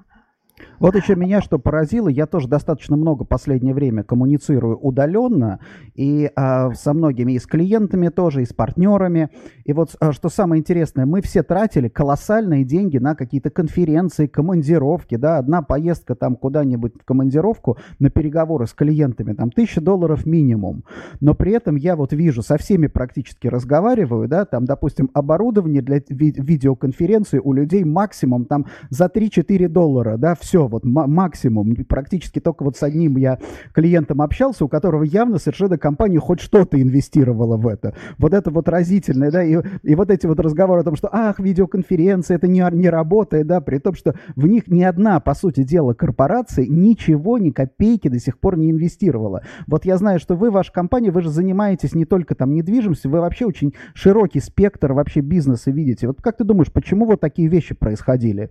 Вот 0.78 0.96
еще 0.96 1.14
меня 1.14 1.42
что 1.42 1.58
поразило, 1.58 2.08
я 2.08 2.26
тоже 2.26 2.48
достаточно 2.48 2.96
много 2.96 3.24
последнее 3.24 3.74
время 3.74 4.02
коммуницирую 4.02 4.78
удаленно, 4.78 5.60
и 5.94 6.30
а, 6.34 6.72
со 6.74 6.94
многими, 6.94 7.32
и 7.32 7.38
с 7.38 7.46
клиентами 7.46 8.08
тоже, 8.08 8.42
и 8.42 8.46
с 8.46 8.52
партнерами. 8.52 9.28
И 9.64 9.72
вот 9.72 9.94
а, 10.00 10.12
что 10.12 10.28
самое 10.30 10.60
интересное, 10.60 11.06
мы 11.06 11.20
все 11.20 11.42
тратили 11.42 11.88
колоссальные 11.88 12.64
деньги 12.64 12.98
на 12.98 13.14
какие-то 13.14 13.50
конференции, 13.50 14.26
командировки, 14.26 15.16
да, 15.16 15.38
одна 15.38 15.62
поездка 15.62 16.14
там 16.14 16.34
куда-нибудь 16.36 16.94
в 17.00 17.04
командировку 17.04 17.76
на 17.98 18.10
переговоры 18.10 18.66
с 18.66 18.72
клиентами, 18.72 19.34
там 19.34 19.50
тысяча 19.50 19.80
долларов 19.80 20.26
минимум. 20.26 20.84
Но 21.20 21.34
при 21.34 21.52
этом 21.52 21.76
я 21.76 21.94
вот 21.94 22.12
вижу, 22.12 22.42
со 22.42 22.56
всеми 22.56 22.86
практически 22.86 23.46
разговариваю, 23.46 24.28
да, 24.28 24.44
там, 24.44 24.64
допустим, 24.64 25.10
оборудование 25.12 25.82
для 25.82 26.00
ви- 26.08 26.34
видеоконференции 26.36 27.38
у 27.38 27.52
людей 27.52 27.84
максимум 27.84 28.46
там 28.46 28.66
за 28.88 29.06
3-4 29.06 29.68
доллара, 29.68 30.16
да, 30.16 30.34
все, 30.34 30.49
вот 30.58 30.84
максимум. 30.84 31.74
Практически 31.88 32.40
только 32.40 32.62
вот 32.64 32.76
с 32.76 32.82
одним 32.82 33.16
я 33.16 33.38
клиентом 33.72 34.22
общался, 34.22 34.64
у 34.64 34.68
которого 34.68 35.02
явно 35.02 35.38
совершенно 35.38 35.78
компания 35.78 36.18
хоть 36.18 36.40
что-то 36.40 36.80
инвестировала 36.80 37.56
в 37.56 37.66
это. 37.66 37.94
Вот 38.18 38.34
это 38.34 38.50
вот 38.50 38.68
разительное, 38.68 39.30
да, 39.30 39.42
и, 39.42 39.58
и 39.82 39.94
вот 39.94 40.10
эти 40.10 40.26
вот 40.26 40.40
разговоры 40.40 40.80
о 40.80 40.84
том, 40.84 40.96
что, 40.96 41.08
ах, 41.12 41.38
видеоконференция, 41.38 42.36
это 42.36 42.46
не, 42.46 42.64
не 42.72 42.88
работает, 42.88 43.46
да, 43.46 43.60
при 43.60 43.78
том, 43.78 43.94
что 43.94 44.14
в 44.36 44.46
них 44.46 44.68
ни 44.68 44.82
одна, 44.82 45.20
по 45.20 45.34
сути 45.34 45.62
дела, 45.62 45.94
корпорация 45.94 46.66
ничего, 46.66 47.38
ни 47.38 47.50
копейки 47.50 48.08
до 48.08 48.18
сих 48.18 48.38
пор 48.38 48.56
не 48.56 48.70
инвестировала. 48.70 49.42
Вот 49.66 49.84
я 49.84 49.96
знаю, 49.96 50.18
что 50.18 50.36
вы, 50.36 50.50
ваша 50.50 50.72
компания, 50.72 51.10
вы 51.10 51.22
же 51.22 51.30
занимаетесь 51.30 51.94
не 51.94 52.04
только 52.04 52.34
там 52.34 52.52
недвижимостью, 52.54 53.10
вы 53.10 53.20
вообще 53.20 53.46
очень 53.46 53.74
широкий 53.94 54.40
спектр 54.40 54.92
вообще 54.92 55.20
бизнеса 55.20 55.70
видите. 55.70 56.06
Вот 56.06 56.20
как 56.22 56.36
ты 56.36 56.44
думаешь, 56.44 56.72
почему 56.72 57.06
вот 57.06 57.20
такие 57.20 57.48
вещи 57.48 57.74
происходили? 57.74 58.50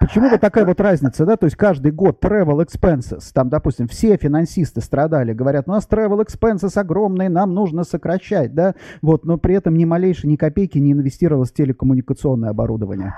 Почему 0.00 0.28
вот 0.28 0.40
такая 0.40 0.64
вот 0.64 0.80
разница, 0.80 1.24
да? 1.24 1.36
То 1.36 1.46
есть 1.46 1.56
каждый 1.56 1.92
год 1.92 2.22
travel 2.22 2.64
expenses, 2.64 3.30
там, 3.32 3.48
допустим, 3.48 3.88
все 3.88 4.16
финансисты 4.16 4.80
страдали, 4.80 5.32
говорят, 5.32 5.68
у 5.68 5.72
нас 5.72 5.88
travel 5.88 6.24
expenses 6.24 6.78
огромные, 6.78 7.28
нам 7.28 7.54
нужно 7.54 7.84
сокращать, 7.84 8.54
да? 8.54 8.74
Вот, 9.02 9.24
но 9.24 9.38
при 9.38 9.54
этом 9.54 9.76
ни 9.76 9.84
малейшей, 9.84 10.28
ни 10.28 10.36
копейки 10.36 10.78
не 10.78 10.92
инвестировалось 10.92 11.50
в 11.50 11.54
телекоммуникационное 11.54 12.50
оборудование. 12.50 13.14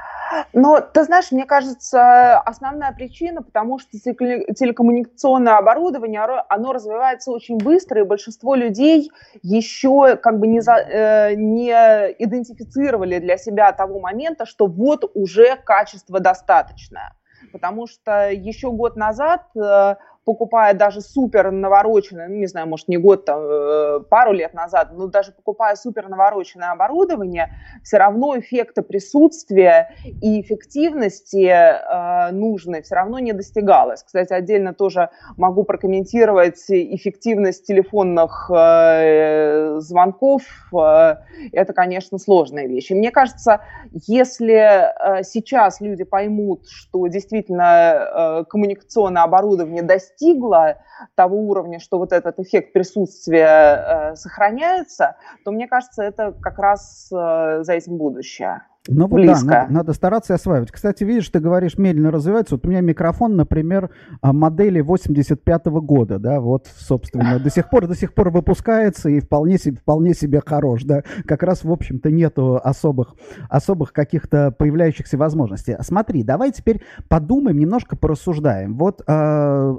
Но, 0.52 0.80
ты 0.80 1.04
знаешь, 1.04 1.32
мне 1.32 1.44
кажется, 1.44 2.38
основная 2.38 2.92
причина, 2.92 3.42
потому 3.42 3.78
что 3.78 3.98
телекоммуникационное 3.98 5.56
оборудование, 5.56 6.22
оно 6.48 6.72
развивается 6.72 7.30
очень 7.30 7.58
быстро, 7.58 8.00
и 8.00 8.04
большинство 8.04 8.54
людей 8.54 9.10
еще 9.42 10.16
как 10.16 10.38
бы 10.38 10.46
не, 10.46 10.60
за, 10.60 10.76
э, 10.76 11.34
не 11.34 11.70
идентифицировали 12.18 13.18
для 13.18 13.36
себя 13.36 13.72
того 13.72 14.00
момента, 14.00 14.46
что 14.46 14.66
вот 14.66 15.10
уже 15.14 15.56
качество 15.56 16.20
достаточное. 16.46 17.12
Потому 17.52 17.86
что 17.86 18.30
еще 18.30 18.70
год 18.72 18.96
назад 18.96 19.42
э, 19.56 19.96
покупая 20.26 20.74
даже 20.74 21.00
супер 21.00 21.52
навороченное, 21.52 22.28
ну, 22.28 22.34
не 22.34 22.46
знаю, 22.46 22.66
может, 22.66 22.88
не 22.88 22.96
год, 22.96 23.24
там, 23.24 23.40
э, 23.40 24.00
пару 24.10 24.32
лет 24.32 24.54
назад, 24.54 24.88
но 24.92 25.06
даже 25.06 25.30
покупая 25.30 25.76
супер 25.76 26.08
навороченное 26.08 26.72
оборудование, 26.72 27.52
все 27.84 27.98
равно 27.98 28.36
эффекта 28.36 28.82
присутствия 28.82 29.94
и 30.20 30.40
эффективности 30.40 31.46
э, 31.46 32.32
нужной 32.32 32.82
все 32.82 32.96
равно 32.96 33.20
не 33.20 33.32
достигалось. 33.32 34.02
Кстати, 34.02 34.32
отдельно 34.32 34.74
тоже 34.74 35.10
могу 35.36 35.62
прокомментировать 35.62 36.64
эффективность 36.68 37.64
телефонных 37.64 38.50
э, 38.52 39.78
звонков. 39.78 40.42
Э, 40.74 41.18
это, 41.52 41.72
конечно, 41.72 42.18
сложная 42.18 42.66
вещь. 42.66 42.90
И 42.90 42.94
мне 42.96 43.12
кажется, 43.12 43.60
если 43.92 44.56
э, 44.56 45.22
сейчас 45.22 45.80
люди 45.80 46.02
поймут, 46.02 46.66
что 46.68 47.06
действительно 47.06 48.40
э, 48.40 48.44
коммуникационное 48.48 49.22
оборудование 49.22 49.84
достигнет 49.84 50.15
достигла 50.16 50.78
того 51.14 51.36
уровня, 51.36 51.78
что 51.78 51.98
вот 51.98 52.12
этот 52.12 52.38
эффект 52.38 52.72
присутствия 52.72 54.12
э, 54.12 54.16
сохраняется, 54.16 55.16
то 55.44 55.50
мне 55.50 55.68
кажется, 55.68 56.02
это 56.02 56.32
как 56.32 56.58
раз 56.58 57.08
э, 57.12 57.62
за 57.62 57.72
этим 57.72 57.96
будущее. 57.96 58.62
Ну 58.88 59.06
вот 59.06 59.16
Близко. 59.16 59.46
да, 59.46 59.60
надо, 59.60 59.72
надо 59.72 59.92
стараться 59.92 60.34
осваивать. 60.34 60.70
Кстати, 60.70 61.04
видишь, 61.04 61.28
ты 61.28 61.40
говоришь, 61.40 61.78
медленно 61.78 62.10
развивается. 62.10 62.54
Вот 62.54 62.66
у 62.66 62.68
меня 62.68 62.80
микрофон, 62.80 63.36
например, 63.36 63.90
а, 64.20 64.32
модели 64.32 64.80
85-го 64.80 65.80
года, 65.80 66.18
да, 66.18 66.40
вот, 66.40 66.66
собственно, 66.76 67.38
до 67.38 67.50
сих 67.50 67.68
пор, 67.68 67.86
до 67.86 67.94
сих 67.94 68.14
пор 68.14 68.30
выпускается 68.30 69.08
и 69.08 69.20
вполне 69.20 69.58
себе, 69.58 69.78
вполне 69.78 70.14
себе 70.14 70.40
хорош, 70.44 70.84
да. 70.84 71.02
Как 71.26 71.42
раз, 71.42 71.64
в 71.64 71.70
общем-то, 71.70 72.10
нету 72.10 72.60
особых, 72.62 73.14
особых 73.48 73.92
каких-то 73.92 74.52
появляющихся 74.52 75.16
возможностей. 75.16 75.76
Смотри, 75.80 76.22
давай 76.22 76.52
теперь 76.52 76.82
подумаем, 77.08 77.58
немножко 77.58 77.96
порассуждаем. 77.96 78.76
Вот 78.76 79.02
э, 79.06 79.12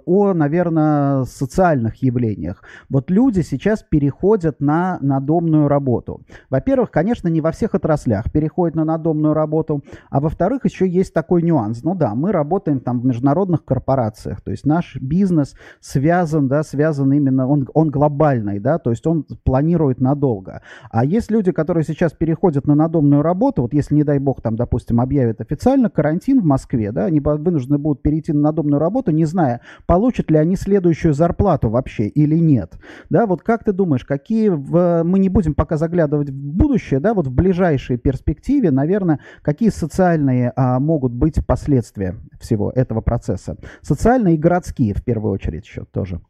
о, 0.05 0.33
наверное, 0.33 1.23
социальных 1.23 2.01
явлениях. 2.01 2.63
Вот 2.89 3.09
люди 3.09 3.41
сейчас 3.41 3.83
переходят 3.83 4.59
на 4.59 4.97
надомную 5.01 5.67
работу. 5.67 6.21
Во-первых, 6.49 6.91
конечно, 6.91 7.27
не 7.27 7.41
во 7.41 7.51
всех 7.51 7.75
отраслях 7.75 8.31
переходят 8.31 8.75
на 8.75 8.83
надомную 8.83 8.96
работу. 9.33 9.83
А 10.09 10.19
во-вторых, 10.19 10.65
еще 10.65 10.87
есть 10.87 11.13
такой 11.13 11.41
нюанс. 11.41 11.83
Ну 11.83 11.95
да, 11.95 12.15
мы 12.15 12.31
работаем 12.31 12.79
там 12.79 12.99
в 12.99 13.05
международных 13.05 13.65
корпорациях, 13.65 14.41
то 14.41 14.51
есть 14.51 14.65
наш 14.65 14.97
бизнес 15.01 15.55
связан, 15.79 16.47
да, 16.47 16.63
связан 16.63 17.11
именно, 17.11 17.47
он, 17.47 17.67
он 17.73 17.89
глобальный, 17.89 18.59
да, 18.59 18.77
то 18.79 18.89
есть 18.89 19.05
он 19.07 19.25
планирует 19.43 19.99
надолго. 19.99 20.61
А 20.91 21.05
есть 21.05 21.31
люди, 21.31 21.51
которые 21.51 21.83
сейчас 21.83 22.13
переходят 22.13 22.67
на 22.67 22.75
надомную 22.75 23.21
работу, 23.21 23.63
вот 23.63 23.73
если, 23.73 23.95
не 23.95 24.03
дай 24.03 24.19
бог, 24.19 24.41
там, 24.41 24.55
допустим, 24.55 25.01
объявят 25.01 25.41
официально 25.41 25.89
карантин 25.89 26.41
в 26.41 26.45
Москве, 26.45 26.91
да, 26.91 27.05
они 27.05 27.19
вынуждены 27.19 27.77
будут 27.77 28.01
перейти 28.01 28.33
на 28.33 28.41
надомную 28.41 28.79
работу, 28.79 29.11
не 29.11 29.25
зная, 29.25 29.61
получат 29.85 30.31
ли 30.31 30.37
они 30.37 30.55
следующую 30.55 31.13
зарплату 31.13 31.69
вообще 31.69 32.07
или 32.07 32.37
нет. 32.37 32.77
Да, 33.09 33.25
вот 33.25 33.41
как 33.41 33.63
ты 33.63 33.73
думаешь, 33.73 34.05
какие, 34.05 34.49
в, 34.49 35.03
мы 35.03 35.19
не 35.19 35.29
будем 35.29 35.53
пока 35.53 35.77
заглядывать 35.77 36.29
в 36.29 36.33
будущее, 36.33 36.99
да, 36.99 37.13
вот 37.13 37.27
в 37.27 37.31
ближайшей 37.31 37.97
перспективе, 37.97 38.71
наверное, 38.71 38.86
наверное, 38.87 39.19
какие 39.41 39.69
социальные 39.69 40.53
а, 40.55 40.79
могут 40.79 41.11
быть 41.11 41.45
последствия 41.45 42.15
всего 42.39 42.71
этого 42.71 43.01
процесса? 43.01 43.57
Социальные 43.81 44.35
и 44.35 44.37
городские, 44.37 44.93
в 44.93 45.03
первую 45.03 45.33
очередь, 45.33 45.65
еще 45.65 45.83
тоже. 45.83 46.21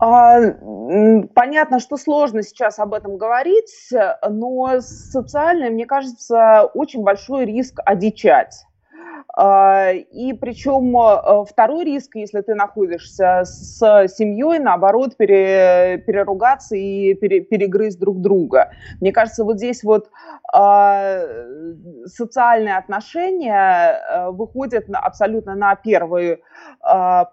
А, 0.00 0.40
понятно, 1.34 1.80
что 1.80 1.96
сложно 1.96 2.42
сейчас 2.42 2.78
об 2.78 2.94
этом 2.94 3.18
говорить, 3.18 3.90
но 4.28 4.80
социально, 4.80 5.70
мне 5.70 5.86
кажется, 5.86 6.62
очень 6.74 7.02
большой 7.02 7.44
риск 7.44 7.80
одичать. 7.84 8.64
А, 9.36 9.92
и 9.92 10.32
причем 10.32 10.96
а, 10.96 11.44
второй 11.44 11.84
риск, 11.84 12.16
если 12.16 12.40
ты 12.40 12.54
находишься 12.54 13.42
с 13.44 13.78
семьей, 14.08 14.58
наоборот, 14.58 15.16
пере, 15.16 16.02
переругаться 16.06 16.76
и 16.76 17.14
пере, 17.14 17.40
перегрызть 17.40 17.98
друг 17.98 18.20
друга. 18.20 18.70
Мне 19.00 19.12
кажется, 19.12 19.44
вот 19.44 19.58
здесь 19.58 19.82
вот 19.82 20.10
а, 20.52 21.20
социальные 22.06 22.76
отношения 22.76 24.30
выходят 24.30 24.86
абсолютно 24.92 25.54
на 25.54 25.74
первый 25.74 26.42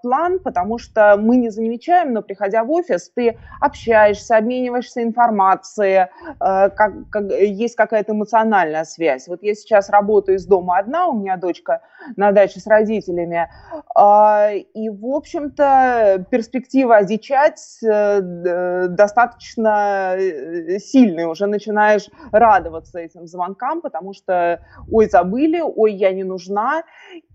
план, 0.01 0.39
потому 0.39 0.77
что 0.77 1.17
мы 1.17 1.37
не 1.37 1.49
замечаем, 1.49 2.13
но 2.13 2.21
приходя 2.21 2.63
в 2.63 2.71
офис, 2.71 3.09
ты 3.09 3.37
общаешься, 3.61 4.37
обмениваешься 4.37 5.03
информацией, 5.03 6.07
как, 6.39 7.09
как, 7.09 7.31
есть 7.31 7.75
какая-то 7.75 8.13
эмоциональная 8.13 8.83
связь. 8.83 9.27
Вот 9.27 9.43
я 9.43 9.55
сейчас 9.55 9.89
работаю 9.89 10.37
из 10.37 10.45
дома 10.45 10.77
одна, 10.77 11.07
у 11.07 11.13
меня 11.13 11.37
дочка 11.37 11.74
на 12.15 12.31
даче 12.31 12.59
с 12.59 12.67
родителями. 12.67 13.49
А, 13.95 14.51
и, 14.51 14.89
в 14.89 15.05
общем-то, 15.05 16.25
перспектива 16.29 16.97
одичать 16.97 17.79
э, 17.83 18.87
достаточно 18.89 20.15
э, 20.17 20.79
сильная. 20.79 21.27
Уже 21.27 21.47
начинаешь 21.47 22.09
радоваться 22.31 22.99
этим 22.99 23.27
звонкам, 23.27 23.81
потому 23.81 24.13
что, 24.13 24.61
ой, 24.91 25.07
забыли, 25.09 25.61
ой, 25.61 25.93
я 25.93 26.11
не 26.11 26.23
нужна. 26.23 26.83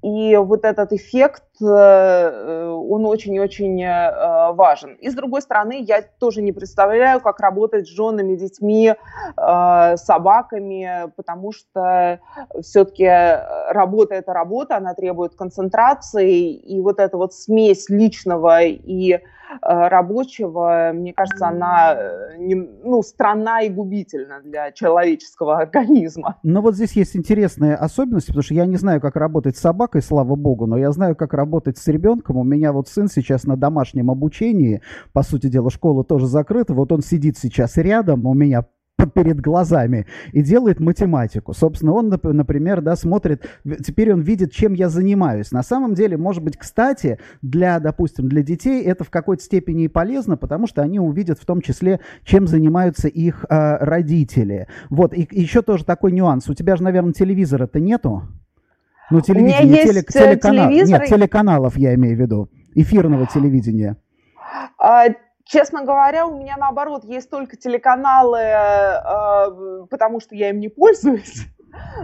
И 0.02 0.37
вот 0.37 0.64
этот 0.64 0.92
эффект, 0.92 1.45
э, 1.61 2.69
он 2.69 3.04
очень-очень 3.07 3.85
важен. 4.54 4.95
И, 4.95 5.11
с 5.11 5.14
другой 5.14 5.42
стороны, 5.42 5.83
я 5.83 6.02
тоже 6.19 6.42
не 6.42 6.52
представляю, 6.52 7.21
как 7.21 7.40
работать 7.40 7.87
с 7.87 7.90
женами, 7.90 8.35
детьми, 8.35 8.95
собаками, 9.37 11.12
потому 11.16 11.52
что 11.52 12.21
все-таки 12.61 13.07
работа– 13.73 14.14
это 14.16 14.33
работа, 14.33 14.76
она 14.76 14.95
требует 14.95 15.35
концентрации, 15.35 16.52
и 16.52 16.80
вот 16.80 16.99
эта 16.99 17.16
вот 17.16 17.35
смесь 17.35 17.88
личного 17.88 18.62
и 18.62 19.12
э, 19.12 19.21
рабочего, 19.61 20.92
мне 20.95 21.12
кажется, 21.12 21.49
она 21.49 21.95
э, 21.95 22.37
не, 22.38 22.54
ну, 22.54 23.02
странна 23.02 23.62
и 23.62 23.69
губительна 23.69 24.40
для 24.42 24.73
человеческого 24.73 25.59
организма. 25.59 26.38
Но 26.42 26.62
вот 26.62 26.75
здесь 26.75 26.92
есть 26.92 27.16
интересная 27.16 27.76
особенность, 27.76 28.28
потому 28.28 28.42
что 28.42 28.54
я 28.54 28.66
не 28.66 28.76
знаю, 28.76 29.00
как 29.00 29.16
работать 29.16 29.57
с 29.57 29.61
собакой, 29.61 30.02
слава 30.02 30.37
богу, 30.37 30.66
но 30.66 30.78
я 30.78 30.92
знаю, 30.92 31.16
как 31.16 31.35
работать 31.35 31.78
с 31.78 31.87
ребенком. 31.88 32.37
У 32.37 32.45
меня 32.45 32.73
вот 32.73 32.88
сын 32.88 33.09
сейчас 33.09 33.45
на 33.45 33.57
домашнем 33.57 34.11
обучении, 34.11 34.83
по 35.12 35.23
сути 35.23 35.49
дела, 35.49 35.71
школа 35.71 36.04
тоже 36.04 36.26
закрыта, 36.26 36.75
вот 36.75 36.92
он 36.92 37.02
сидит 37.02 37.38
сейчас 37.38 37.76
рядом, 37.76 38.26
у 38.26 38.35
меня 38.35 38.64
перед 39.07 39.40
глазами 39.40 40.07
и 40.33 40.42
делает 40.42 40.80
математику. 40.80 41.52
Собственно, 41.52 41.92
он, 41.92 42.09
например, 42.09 42.80
да, 42.80 42.97
смотрит, 42.97 43.47
теперь 43.85 44.12
он 44.12 44.21
видит, 44.21 44.52
чем 44.52 44.73
я 44.73 44.88
занимаюсь. 44.88 45.52
На 45.52 45.62
самом 45.62 45.95
деле, 45.95 46.16
может 46.16 46.42
быть, 46.42 46.57
кстати, 46.57 47.19
для, 47.42 47.80
допустим, 47.80 48.28
для 48.28 48.42
детей 48.42 48.83
это 48.83 49.04
в 49.04 49.11
какой-то 49.11 49.42
степени 49.42 49.85
и 49.85 49.88
полезно, 49.88 50.37
потому 50.37 50.66
что 50.66 50.83
они 50.83 51.00
увидят 51.00 51.38
в 51.38 51.47
том 51.47 51.61
числе, 51.61 52.00
чем 52.25 52.47
занимаются 52.47 53.09
их 53.09 53.45
э, 53.49 53.76
родители. 53.85 54.69
Вот, 54.88 55.14
и, 55.14 55.28
еще 55.30 55.62
тоже 55.62 55.85
такой 55.85 56.12
нюанс. 56.12 56.49
У 56.49 56.54
тебя 56.54 56.76
же, 56.76 56.83
наверное, 56.83 57.12
телевизора-то 57.12 57.80
нету? 57.80 58.23
Ну, 59.11 59.21
телевидение, 59.21 59.85
телек, 59.85 60.11
э, 60.11 60.12
телеканал, 60.12 60.69
телевизор... 60.69 61.00
Нет, 61.00 61.09
телеканалов 61.09 61.76
я 61.76 61.95
имею 61.95 62.16
в 62.16 62.21
виду, 62.21 62.49
эфирного 62.75 63.26
телевидения. 63.35 63.97
А, 64.78 65.07
честно 65.50 65.85
говоря, 65.85 66.26
у 66.26 66.38
меня 66.38 66.54
наоборот 66.57 67.04
есть 67.04 67.28
только 67.28 67.57
телеканалы, 67.57 68.38
э, 68.38 69.87
потому 69.90 70.21
что 70.21 70.35
я 70.35 70.50
им 70.50 70.61
не 70.61 70.69
пользуюсь. 70.69 71.47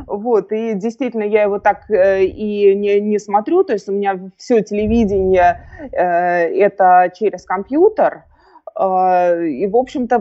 Вот, 0.07 0.53
и 0.53 0.75
действительно 0.75 1.25
я 1.25 1.43
его 1.43 1.59
так 1.59 1.91
э, 1.91 2.23
и 2.25 2.73
не, 2.77 3.01
не 3.01 3.19
смотрю, 3.19 3.65
то 3.65 3.73
есть 3.73 3.89
у 3.89 3.93
меня 3.93 4.31
все 4.37 4.63
телевидение 4.63 5.69
э, 5.91 6.57
это 6.57 7.11
через 7.13 7.45
компьютер, 7.45 8.25
и, 8.79 9.67
в 9.67 9.77
общем-то, 9.77 10.19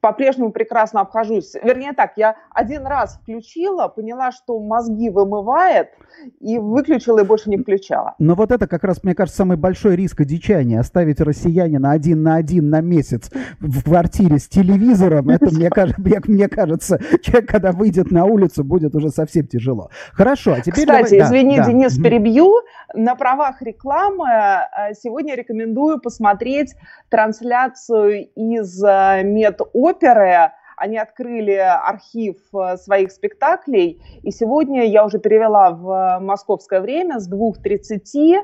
по-прежнему 0.00 0.50
прекрасно 0.52 1.02
обхожусь. 1.02 1.54
Вернее 1.62 1.92
так, 1.92 2.12
я 2.16 2.36
один 2.50 2.86
раз 2.86 3.18
включила, 3.22 3.88
поняла, 3.88 4.32
что 4.32 4.58
мозги 4.60 5.10
вымывает, 5.10 5.90
и 6.40 6.58
выключила 6.58 7.20
и 7.20 7.24
больше 7.24 7.50
не 7.50 7.58
включала. 7.58 8.14
Но 8.18 8.34
вот 8.34 8.50
это 8.50 8.66
как 8.66 8.84
раз, 8.84 9.02
мне 9.04 9.14
кажется, 9.14 9.38
самый 9.38 9.56
большой 9.56 9.96
риск 9.96 10.20
одичания. 10.20 10.80
Оставить 10.80 11.20
россиянина 11.20 11.92
один 11.92 12.22
на 12.22 12.36
один 12.36 12.70
на 12.70 12.80
месяц 12.80 13.30
в 13.60 13.84
квартире 13.84 14.38
с 14.38 14.48
телевизором, 14.48 15.28
это, 15.28 15.46
мне, 15.54 15.70
кажется, 15.70 16.00
мне 16.00 16.48
кажется, 16.48 16.98
человек, 17.22 17.50
когда 17.50 17.72
выйдет 17.72 18.10
на 18.10 18.24
улицу, 18.24 18.64
будет 18.64 18.94
уже 18.94 19.10
совсем 19.10 19.46
тяжело. 19.46 19.90
Хорошо, 20.12 20.54
а 20.54 20.60
теперь... 20.60 20.86
Кстати, 20.86 21.18
давай... 21.18 21.26
извини, 21.26 21.56
да, 21.58 21.66
Денис, 21.66 21.96
да. 21.96 22.02
перебью. 22.02 22.54
На 22.94 23.14
правах 23.14 23.62
рекламы 23.62 24.26
э, 24.26 24.94
сегодня 24.94 25.36
рекомендую 25.36 26.00
посмотреть 26.00 26.74
трансляцию 27.08 28.28
из 28.34 28.82
э, 28.82 29.22
медоперы. 29.90 30.52
Они 30.76 30.96
открыли 30.96 31.56
архив 31.56 32.36
э, 32.54 32.78
своих 32.78 33.12
спектаклей, 33.12 34.00
и 34.22 34.30
сегодня 34.30 34.86
я 34.86 35.04
уже 35.04 35.18
перевела 35.18 35.72
в 35.72 36.20
московское 36.20 36.80
время 36.80 37.20
с 37.20 37.30
2.30 37.30 38.40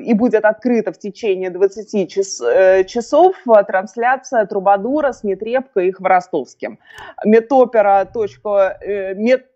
и 0.00 0.14
будет 0.14 0.44
открыта 0.46 0.92
в 0.92 0.98
течение 0.98 1.50
20 1.50 2.08
часов 2.88 3.34
трансляция 3.66 4.46
Трубадура 4.46 5.12
с 5.12 5.22
Нетребко 5.22 5.80
и 5.80 5.90
Хворостовским. 5.90 6.78
Медопера. 7.26 8.08
Мед 9.16 9.48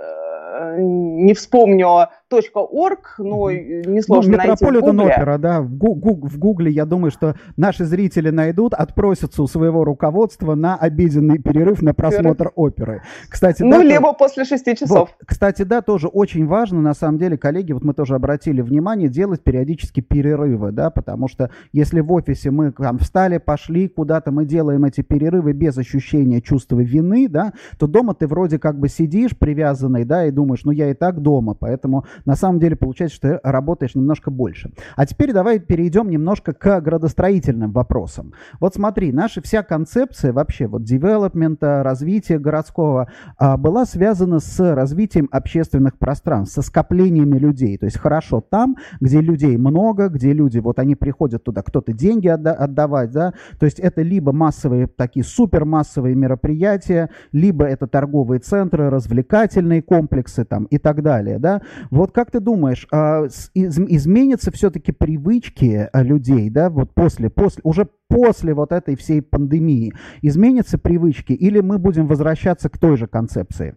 Э, 0.00 0.76
не 0.78 1.34
вспомню 1.34 2.08
.org, 2.30 2.98
но 3.18 3.50
несложно 3.50 4.32
ну, 4.32 4.38
найти 4.38 4.64
в 4.64 4.80
Гугле. 4.80 5.04
опера, 5.04 5.38
да, 5.38 5.60
в, 5.60 5.74
гуг, 5.74 6.30
в 6.30 6.38
Гугле, 6.38 6.70
я 6.70 6.84
думаю, 6.84 7.10
что 7.10 7.34
наши 7.56 7.84
зрители 7.84 8.30
найдут, 8.30 8.74
отпросятся 8.74 9.42
у 9.42 9.46
своего 9.46 9.84
руководства 9.84 10.54
на 10.54 10.76
обеденный 10.76 11.38
перерыв 11.38 11.82
на 11.82 11.94
просмотр 11.94 12.52
оперы. 12.54 13.02
Кстати, 13.28 13.62
ну, 13.62 13.70
да, 13.70 13.82
либо 13.82 14.12
то... 14.12 14.14
после 14.14 14.44
шести 14.44 14.76
часов. 14.76 15.10
Вот, 15.10 15.26
кстати, 15.26 15.62
да, 15.62 15.82
тоже 15.82 16.08
очень 16.08 16.46
важно, 16.46 16.80
на 16.80 16.94
самом 16.94 17.18
деле, 17.18 17.38
коллеги, 17.38 17.72
вот 17.72 17.84
мы 17.84 17.94
тоже 17.94 18.14
обратили 18.14 18.60
внимание, 18.60 19.08
делать 19.08 19.42
периодически 19.42 20.00
перерывы, 20.00 20.72
да, 20.72 20.90
потому 20.90 21.28
что 21.28 21.50
если 21.72 22.00
в 22.00 22.12
офисе 22.12 22.50
мы 22.50 22.72
там 22.72 22.98
встали, 22.98 23.38
пошли 23.38 23.88
куда-то, 23.88 24.30
мы 24.30 24.44
делаем 24.44 24.84
эти 24.84 25.00
перерывы 25.00 25.52
без 25.52 25.78
ощущения 25.78 26.40
чувства 26.40 26.80
вины, 26.80 27.28
да, 27.28 27.52
то 27.78 27.86
дома 27.86 28.14
ты 28.14 28.26
вроде 28.26 28.58
как 28.58 28.78
бы 28.78 28.88
сидишь 28.88 29.36
привязанный, 29.36 30.04
да, 30.04 30.26
и 30.26 30.30
думаешь, 30.30 30.64
ну 30.64 30.72
я 30.72 30.90
и 30.90 30.94
так 30.94 31.20
дома, 31.20 31.54
поэтому 31.54 32.04
на 32.24 32.36
самом 32.36 32.60
деле 32.60 32.76
получается, 32.76 33.16
что 33.16 33.28
ты 33.28 33.40
работаешь 33.42 33.94
немножко 33.94 34.30
больше. 34.30 34.72
А 34.96 35.06
теперь 35.06 35.32
давай 35.32 35.58
перейдем 35.58 36.10
немножко 36.10 36.52
к 36.52 36.80
градостроительным 36.80 37.72
вопросам. 37.72 38.32
Вот 38.60 38.74
смотри, 38.74 39.12
наша 39.12 39.42
вся 39.42 39.62
концепция 39.62 40.32
вообще 40.32 40.66
вот 40.66 40.84
девелопмента, 40.84 41.82
развития 41.82 42.38
городского 42.38 43.08
а, 43.36 43.56
была 43.56 43.84
связана 43.86 44.40
с 44.40 44.74
развитием 44.74 45.28
общественных 45.30 45.98
пространств, 45.98 46.54
со 46.54 46.62
скоплениями 46.62 47.38
людей. 47.38 47.78
То 47.78 47.86
есть 47.86 47.98
хорошо 47.98 48.40
там, 48.40 48.76
где 49.00 49.20
людей 49.20 49.56
много, 49.56 50.08
где 50.08 50.32
люди, 50.32 50.58
вот 50.58 50.78
они 50.78 50.94
приходят 50.94 51.44
туда, 51.44 51.62
кто-то 51.62 51.92
деньги 51.92 52.28
отда- 52.28 52.52
отдавать, 52.52 53.10
да, 53.10 53.34
то 53.58 53.66
есть 53.66 53.78
это 53.80 54.02
либо 54.02 54.32
массовые, 54.32 54.86
такие 54.86 55.24
супермассовые 55.24 56.14
мероприятия, 56.14 57.10
либо 57.32 57.64
это 57.64 57.86
торговые 57.86 58.40
центры, 58.40 58.90
развлекательные 58.90 59.82
комплексы 59.82 60.44
там 60.44 60.64
и 60.64 60.78
так 60.78 61.02
далее, 61.02 61.38
да. 61.38 61.62
Вот 61.90 62.07
как 62.12 62.30
ты 62.30 62.40
думаешь, 62.40 62.86
а, 62.92 63.26
изменятся 63.54 64.50
все-таки 64.50 64.92
привычки 64.92 65.88
а, 65.92 66.02
людей, 66.02 66.50
да, 66.50 66.70
вот 66.70 66.94
после, 66.94 67.30
после, 67.30 67.60
уже 67.64 67.88
после 68.08 68.54
вот 68.54 68.72
этой 68.72 68.96
всей 68.96 69.22
пандемии, 69.22 69.92
изменятся 70.22 70.78
привычки 70.78 71.32
или 71.32 71.60
мы 71.60 71.78
будем 71.78 72.06
возвращаться 72.06 72.68
к 72.68 72.78
той 72.78 72.96
же 72.96 73.06
концепции? 73.06 73.76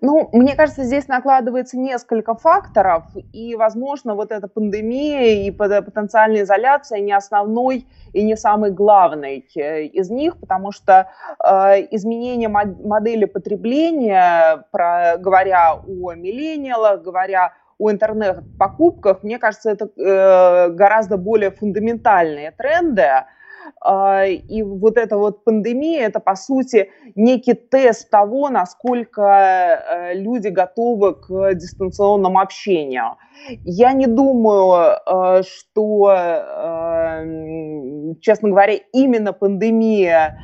Ну, 0.00 0.28
мне 0.32 0.54
кажется, 0.54 0.84
здесь 0.84 1.08
накладывается 1.08 1.78
несколько 1.78 2.34
факторов, 2.34 3.04
и, 3.32 3.54
возможно, 3.54 4.14
вот 4.14 4.32
эта 4.32 4.48
пандемия 4.48 5.46
и 5.46 5.50
потенциальная 5.50 6.42
изоляция 6.42 7.00
не 7.00 7.12
основной 7.12 7.86
и 8.12 8.22
не 8.22 8.36
самый 8.36 8.70
главный 8.70 9.46
э, 9.56 9.84
из 9.84 10.10
них, 10.10 10.38
потому 10.38 10.72
что 10.72 11.08
э, 11.44 11.86
изменение 11.90 12.48
модели 12.48 13.24
потребления, 13.24 14.64
про, 14.70 15.16
говоря 15.18 15.74
о 15.74 16.14
миллениалах, 16.14 17.02
говоря 17.02 17.52
о 17.78 17.90
интернет-покупках, 17.90 19.22
мне 19.22 19.38
кажется, 19.38 19.70
это 19.70 19.88
э, 19.96 20.70
гораздо 20.70 21.16
более 21.16 21.50
фундаментальные 21.50 22.50
тренды, 22.52 23.24
и 24.48 24.62
вот 24.62 24.98
эта 24.98 25.16
вот 25.16 25.44
пандемия, 25.44 26.06
это, 26.06 26.20
по 26.20 26.34
сути, 26.34 26.90
некий 27.14 27.54
тест 27.54 28.10
того, 28.10 28.50
насколько 28.50 29.22
э, 29.22 30.14
люди 30.14 30.48
готовы 30.48 31.14
к 31.14 31.54
дистанционному 31.54 32.40
общению. 32.40 33.16
Я 33.64 33.92
не 33.92 34.06
думаю, 34.06 34.98
э, 35.06 35.42
что, 35.42 36.12
э, 36.12 38.14
честно 38.20 38.50
говоря, 38.50 38.74
именно 38.92 39.32
пандемия 39.32 40.38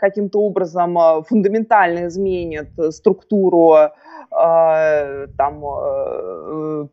каким-то 0.00 0.40
образом 0.40 0.96
фундаментально 1.24 2.06
изменит 2.06 2.70
структуру 2.94 3.76
там, 4.30 5.60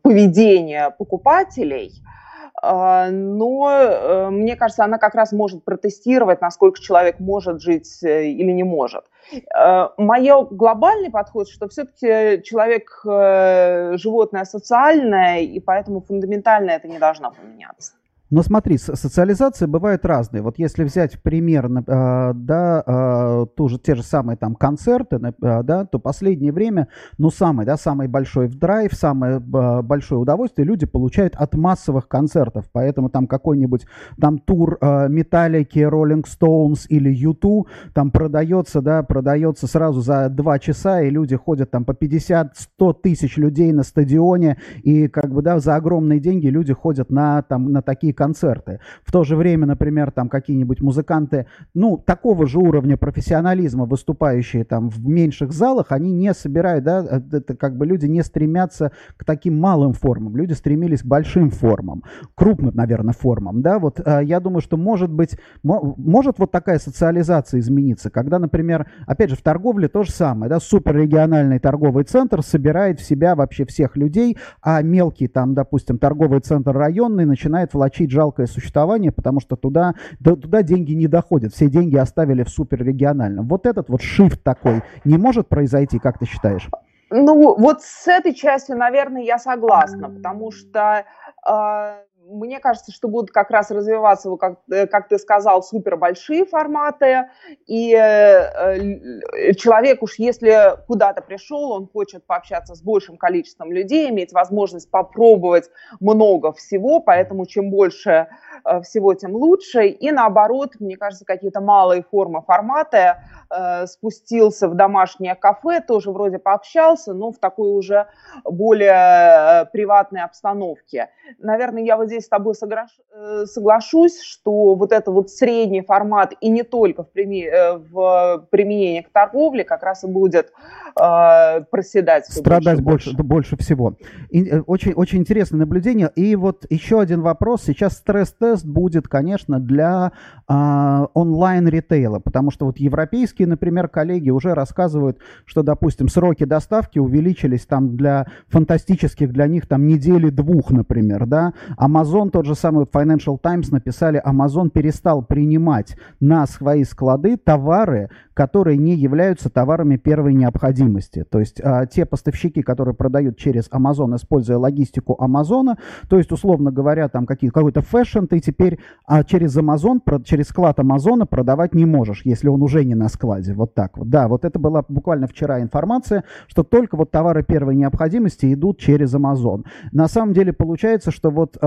поведения 0.02 0.90
покупателей– 0.90 1.92
а, 2.04 2.22
но 2.60 3.70
э, 3.70 4.30
мне 4.30 4.56
кажется, 4.56 4.84
она 4.84 4.98
как 4.98 5.14
раз 5.14 5.32
может 5.32 5.64
протестировать, 5.64 6.40
насколько 6.40 6.80
человек 6.80 7.18
может 7.18 7.60
жить 7.60 8.02
э, 8.04 8.26
или 8.26 8.52
не 8.52 8.62
может. 8.62 9.04
Э, 9.32 9.88
Мой 9.96 10.28
глобальный 10.50 11.10
подход, 11.10 11.48
что 11.48 11.68
все-таки 11.68 12.42
человек 12.42 13.00
животное 13.04 14.44
социальное, 14.44 15.40
и 15.40 15.60
поэтому 15.60 16.02
фундаментально 16.02 16.70
это 16.70 16.88
не 16.88 16.98
должно 16.98 17.32
поменяться. 17.32 17.92
Но 18.32 18.42
смотри, 18.42 18.78
социализация 18.78 19.68
бывает 19.68 20.06
разные. 20.06 20.42
Вот 20.42 20.58
если 20.58 20.84
взять 20.84 21.22
пример, 21.22 21.66
э, 21.66 22.32
да, 22.34 22.82
э, 22.86 23.46
ту 23.54 23.68
же, 23.68 23.78
те 23.78 23.94
же 23.94 24.02
самые 24.02 24.38
там 24.38 24.54
концерты, 24.54 25.16
э, 25.16 25.62
да, 25.62 25.84
то 25.84 25.98
последнее 25.98 26.50
время, 26.50 26.88
ну, 27.18 27.30
самый, 27.30 27.66
да, 27.66 27.76
самый 27.76 28.08
большой 28.08 28.46
в 28.46 28.58
драйв, 28.58 28.94
самое 28.94 29.38
большое 29.38 30.18
удовольствие 30.18 30.66
люди 30.66 30.86
получают 30.86 31.36
от 31.36 31.54
массовых 31.54 32.08
концертов. 32.08 32.64
Поэтому 32.72 33.10
там 33.10 33.26
какой-нибудь 33.26 33.84
там 34.18 34.38
тур 34.38 34.78
Металлики, 34.80 35.80
Rolling 35.80 36.24
Stones 36.24 36.86
или 36.88 37.14
U2 37.14 37.66
там 37.92 38.10
продается, 38.10 38.80
да, 38.80 39.02
продается 39.02 39.66
сразу 39.66 40.00
за 40.00 40.30
два 40.30 40.58
часа, 40.58 41.02
и 41.02 41.10
люди 41.10 41.36
ходят 41.36 41.70
там 41.70 41.84
по 41.84 41.92
50-100 41.92 42.94
тысяч 43.02 43.36
людей 43.36 43.72
на 43.72 43.82
стадионе, 43.82 44.56
и 44.82 45.08
как 45.08 45.34
бы, 45.34 45.42
да, 45.42 45.58
за 45.58 45.76
огромные 45.76 46.18
деньги 46.18 46.46
люди 46.46 46.72
ходят 46.72 47.10
на, 47.10 47.42
там, 47.42 47.70
на 47.70 47.82
такие 47.82 48.14
концерты. 48.22 48.78
В 49.04 49.10
то 49.10 49.24
же 49.24 49.34
время, 49.34 49.66
например, 49.66 50.12
там 50.12 50.28
какие-нибудь 50.28 50.80
музыканты, 50.80 51.46
ну, 51.74 51.96
такого 51.96 52.46
же 52.46 52.58
уровня 52.58 52.96
профессионализма, 52.96 53.84
выступающие 53.84 54.64
там 54.64 54.90
в 54.90 55.04
меньших 55.04 55.52
залах, 55.52 55.86
они 55.90 56.12
не 56.12 56.32
собирают, 56.32 56.84
да, 56.84 57.04
э, 57.04 57.20
это 57.32 57.56
как 57.56 57.76
бы 57.76 57.84
люди 57.84 58.06
не 58.06 58.22
стремятся 58.22 58.92
к 59.16 59.24
таким 59.24 59.58
малым 59.58 59.92
формам, 59.92 60.36
люди 60.36 60.52
стремились 60.52 61.02
к 61.02 61.06
большим 61.06 61.50
формам, 61.50 62.04
крупным, 62.36 62.76
наверное, 62.76 63.12
формам, 63.12 63.60
да, 63.60 63.80
вот 63.80 63.98
э, 63.98 64.20
я 64.22 64.38
думаю, 64.38 64.60
что 64.60 64.76
может 64.76 65.10
быть, 65.10 65.36
может 65.64 66.38
вот 66.38 66.52
такая 66.52 66.78
социализация 66.78 67.58
измениться, 67.58 68.08
когда, 68.08 68.38
например, 68.38 68.86
опять 69.08 69.30
же, 69.30 69.36
в 69.36 69.42
торговле 69.42 69.88
то 69.88 70.04
же 70.04 70.12
самое, 70.12 70.48
да, 70.48 70.60
суперрегиональный 70.60 71.58
торговый 71.58 72.04
центр 72.04 72.42
собирает 72.42 73.00
в 73.00 73.04
себя 73.04 73.34
вообще 73.34 73.64
всех 73.64 73.96
людей, 73.96 74.38
а 74.60 74.80
мелкий 74.82 75.26
там, 75.26 75.54
допустим, 75.54 75.98
торговый 75.98 76.38
центр 76.38 76.70
районный 76.70 77.24
начинает 77.24 77.74
влачить 77.74 78.11
жалкое 78.12 78.46
существование, 78.46 79.10
потому 79.10 79.40
что 79.40 79.56
туда, 79.56 79.94
туда 80.22 80.62
деньги 80.62 80.92
не 80.92 81.08
доходят. 81.08 81.52
Все 81.52 81.68
деньги 81.68 81.96
оставили 81.96 82.44
в 82.44 82.48
суперрегиональном. 82.48 83.48
Вот 83.48 83.66
этот 83.66 83.88
вот 83.88 84.02
шифт 84.02 84.42
такой 84.42 84.82
не 85.04 85.18
может 85.18 85.48
произойти, 85.48 85.98
как 85.98 86.18
ты 86.18 86.26
считаешь? 86.26 86.68
Ну, 87.10 87.56
вот 87.58 87.82
с 87.82 88.08
этой 88.08 88.32
частью, 88.32 88.76
наверное, 88.76 89.22
я 89.22 89.38
согласна, 89.38 90.08
потому 90.08 90.50
что 90.50 91.04
э, 91.46 91.96
мне 92.28 92.60
кажется, 92.60 92.92
что 92.92 93.08
будут 93.08 93.30
как 93.30 93.50
раз 93.50 93.70
развиваться, 93.70 94.34
как, 94.36 94.60
э, 94.70 94.86
как 94.86 95.08
ты 95.08 95.18
сказал, 95.18 95.62
супер 95.62 95.96
большие 95.96 96.44
форматы, 96.44 97.28
и 97.66 97.94
э, 97.94 99.54
человек 99.54 100.02
уж 100.02 100.18
если 100.18 100.76
куда-то 100.86 101.22
пришел, 101.22 101.72
он 101.72 101.88
хочет 101.88 102.24
пообщаться 102.26 102.74
с 102.74 102.82
большим 102.82 103.16
количеством 103.16 103.72
людей, 103.72 104.08
иметь 104.10 104.32
возможность 104.32 104.90
попробовать 104.90 105.70
много 106.00 106.52
всего, 106.52 107.00
поэтому 107.00 107.46
чем 107.46 107.70
больше 107.70 108.28
э, 108.64 108.80
всего, 108.82 109.14
тем 109.14 109.34
лучше. 109.34 109.86
И 109.86 110.10
наоборот, 110.10 110.74
мне 110.78 110.96
кажется, 110.96 111.24
какие-то 111.24 111.60
малые 111.60 112.04
формы, 112.08 112.42
форматы 112.42 113.16
э, 113.50 113.86
спустился 113.86 114.68
в 114.68 114.74
домашнее 114.74 115.34
кафе, 115.34 115.80
тоже 115.80 116.10
вроде 116.12 116.38
пообщался, 116.38 117.14
но 117.14 117.32
в 117.32 117.38
такой 117.38 117.72
уже 117.72 118.06
более 118.44 118.92
э, 118.92 119.66
приватной 119.72 120.22
обстановке. 120.22 121.10
Наверное, 121.38 121.82
я 121.82 121.96
вот 121.96 122.11
здесь 122.12 122.24
с 122.24 122.28
тобой 122.28 122.54
э, 122.54 123.46
соглашусь, 123.46 124.20
что 124.20 124.74
вот 124.74 124.92
это 124.92 125.10
вот 125.10 125.30
средний 125.30 125.80
формат 125.80 126.34
и 126.40 126.48
не 126.48 126.62
только 126.62 127.04
в, 127.04 127.18
э, 127.18 127.78
в 127.78 128.46
применении 128.50 129.00
к 129.00 129.10
торговле 129.10 129.64
как 129.64 129.82
раз 129.82 130.04
и 130.04 130.06
будет 130.06 130.52
э, 131.00 131.60
проседать. 131.70 132.26
Страдать 132.26 132.80
больше, 132.80 133.10
больше. 133.10 133.22
больше 133.22 133.56
всего. 133.56 133.96
И, 134.30 134.52
очень, 134.66 134.92
очень 134.92 135.18
интересное 135.20 135.60
наблюдение. 135.60 136.10
И 136.14 136.36
вот 136.36 136.66
еще 136.70 137.00
один 137.00 137.22
вопрос. 137.22 137.62
Сейчас 137.62 137.94
стресс-тест 137.94 138.64
будет, 138.64 139.08
конечно, 139.08 139.58
для 139.58 140.12
э, 140.48 141.06
онлайн-ритейла, 141.14 142.18
потому 142.18 142.50
что 142.50 142.66
вот 142.66 142.78
европейские, 142.78 143.48
например, 143.48 143.88
коллеги 143.88 144.30
уже 144.30 144.54
рассказывают, 144.54 145.18
что, 145.46 145.62
допустим, 145.62 146.08
сроки 146.08 146.44
доставки 146.44 146.98
увеличились 146.98 147.66
там 147.66 147.96
для 147.96 148.26
фантастических 148.48 149.32
для 149.32 149.46
них 149.46 149.66
там 149.66 149.86
недели 149.86 150.30
двух, 150.30 150.70
например, 150.70 151.26
да. 151.26 151.52
Amazon, 152.02 152.30
тот 152.30 152.46
же 152.46 152.54
самый 152.54 152.84
Financial 152.84 153.38
Times 153.40 153.70
написали, 153.70 154.22
Amazon 154.24 154.70
перестал 154.70 155.22
принимать 155.22 155.96
на 156.20 156.46
свои 156.46 156.84
склады 156.84 157.36
товары, 157.36 158.10
которые 158.34 158.78
не 158.78 158.94
являются 158.94 159.50
товарами 159.50 159.96
первой 159.96 160.34
необходимости. 160.34 161.24
То 161.28 161.38
есть 161.38 161.60
а, 161.62 161.86
те 161.86 162.06
поставщики, 162.06 162.62
которые 162.62 162.94
продают 162.94 163.36
через 163.36 163.68
Amazon, 163.70 164.16
используя 164.16 164.58
логистику 164.58 165.16
Амазона, 165.18 165.78
то 166.08 166.18
есть, 166.18 166.32
условно 166.32 166.70
говоря, 166.70 167.08
там 167.08 167.26
какие, 167.26 167.50
какой-то 167.50 167.82
fashion 167.82 168.24
ты 168.26 168.40
теперь 168.40 168.78
а, 169.06 169.22
через 169.24 169.56
Amazon, 169.56 170.00
про, 170.00 170.20
через 170.20 170.48
склад 170.48 170.78
Амазона 170.80 171.26
продавать 171.26 171.74
не 171.74 171.84
можешь, 171.84 172.22
если 172.24 172.48
он 172.48 172.62
уже 172.62 172.84
не 172.84 172.94
на 172.94 173.08
складе. 173.08 173.54
Вот 173.54 173.74
так 173.74 173.98
вот. 173.98 174.08
Да, 174.08 174.28
вот 174.28 174.44
это 174.44 174.58
была 174.58 174.84
буквально 174.88 175.26
вчера 175.26 175.60
информация, 175.60 176.24
что 176.46 176.62
только 176.62 176.96
вот 176.96 177.10
товары 177.10 177.42
первой 177.42 177.74
необходимости 177.74 178.52
идут 178.52 178.78
через 178.78 179.14
Amazon. 179.14 179.64
На 179.92 180.08
самом 180.08 180.32
деле 180.32 180.52
получается, 180.52 181.10
что 181.10 181.30
вот 181.30 181.56
э, 181.60 181.66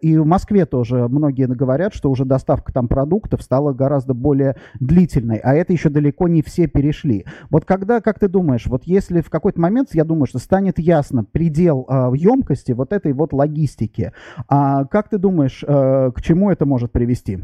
и 0.00 0.16
в 0.16 0.26
Москве 0.26 0.66
тоже 0.66 1.08
многие 1.08 1.46
говорят, 1.46 1.94
что 1.94 2.10
уже 2.10 2.24
доставка 2.24 2.72
там 2.72 2.88
продуктов 2.88 3.42
стала 3.42 3.72
гораздо 3.72 4.14
более 4.14 4.56
длительной, 4.80 5.38
а 5.38 5.54
это 5.54 5.72
еще 5.72 5.88
далеко 5.88 6.28
не 6.28 6.42
все 6.42 6.66
перешли. 6.66 7.26
Вот 7.50 7.64
когда, 7.64 8.00
как 8.00 8.18
ты 8.18 8.28
думаешь, 8.28 8.66
вот 8.66 8.84
если 8.84 9.20
в 9.20 9.30
какой-то 9.30 9.60
момент, 9.60 9.90
я 9.92 10.04
думаю, 10.04 10.26
что 10.26 10.38
станет 10.38 10.78
ясно 10.78 11.24
предел 11.24 11.86
емкости 12.14 12.72
вот 12.72 12.92
этой 12.92 13.12
вот 13.12 13.32
логистики, 13.32 14.12
а 14.48 14.84
как 14.84 15.08
ты 15.08 15.18
думаешь, 15.18 15.64
э, 15.66 16.10
к 16.14 16.20
чему 16.22 16.50
это 16.50 16.66
может 16.66 16.92
привести? 16.92 17.40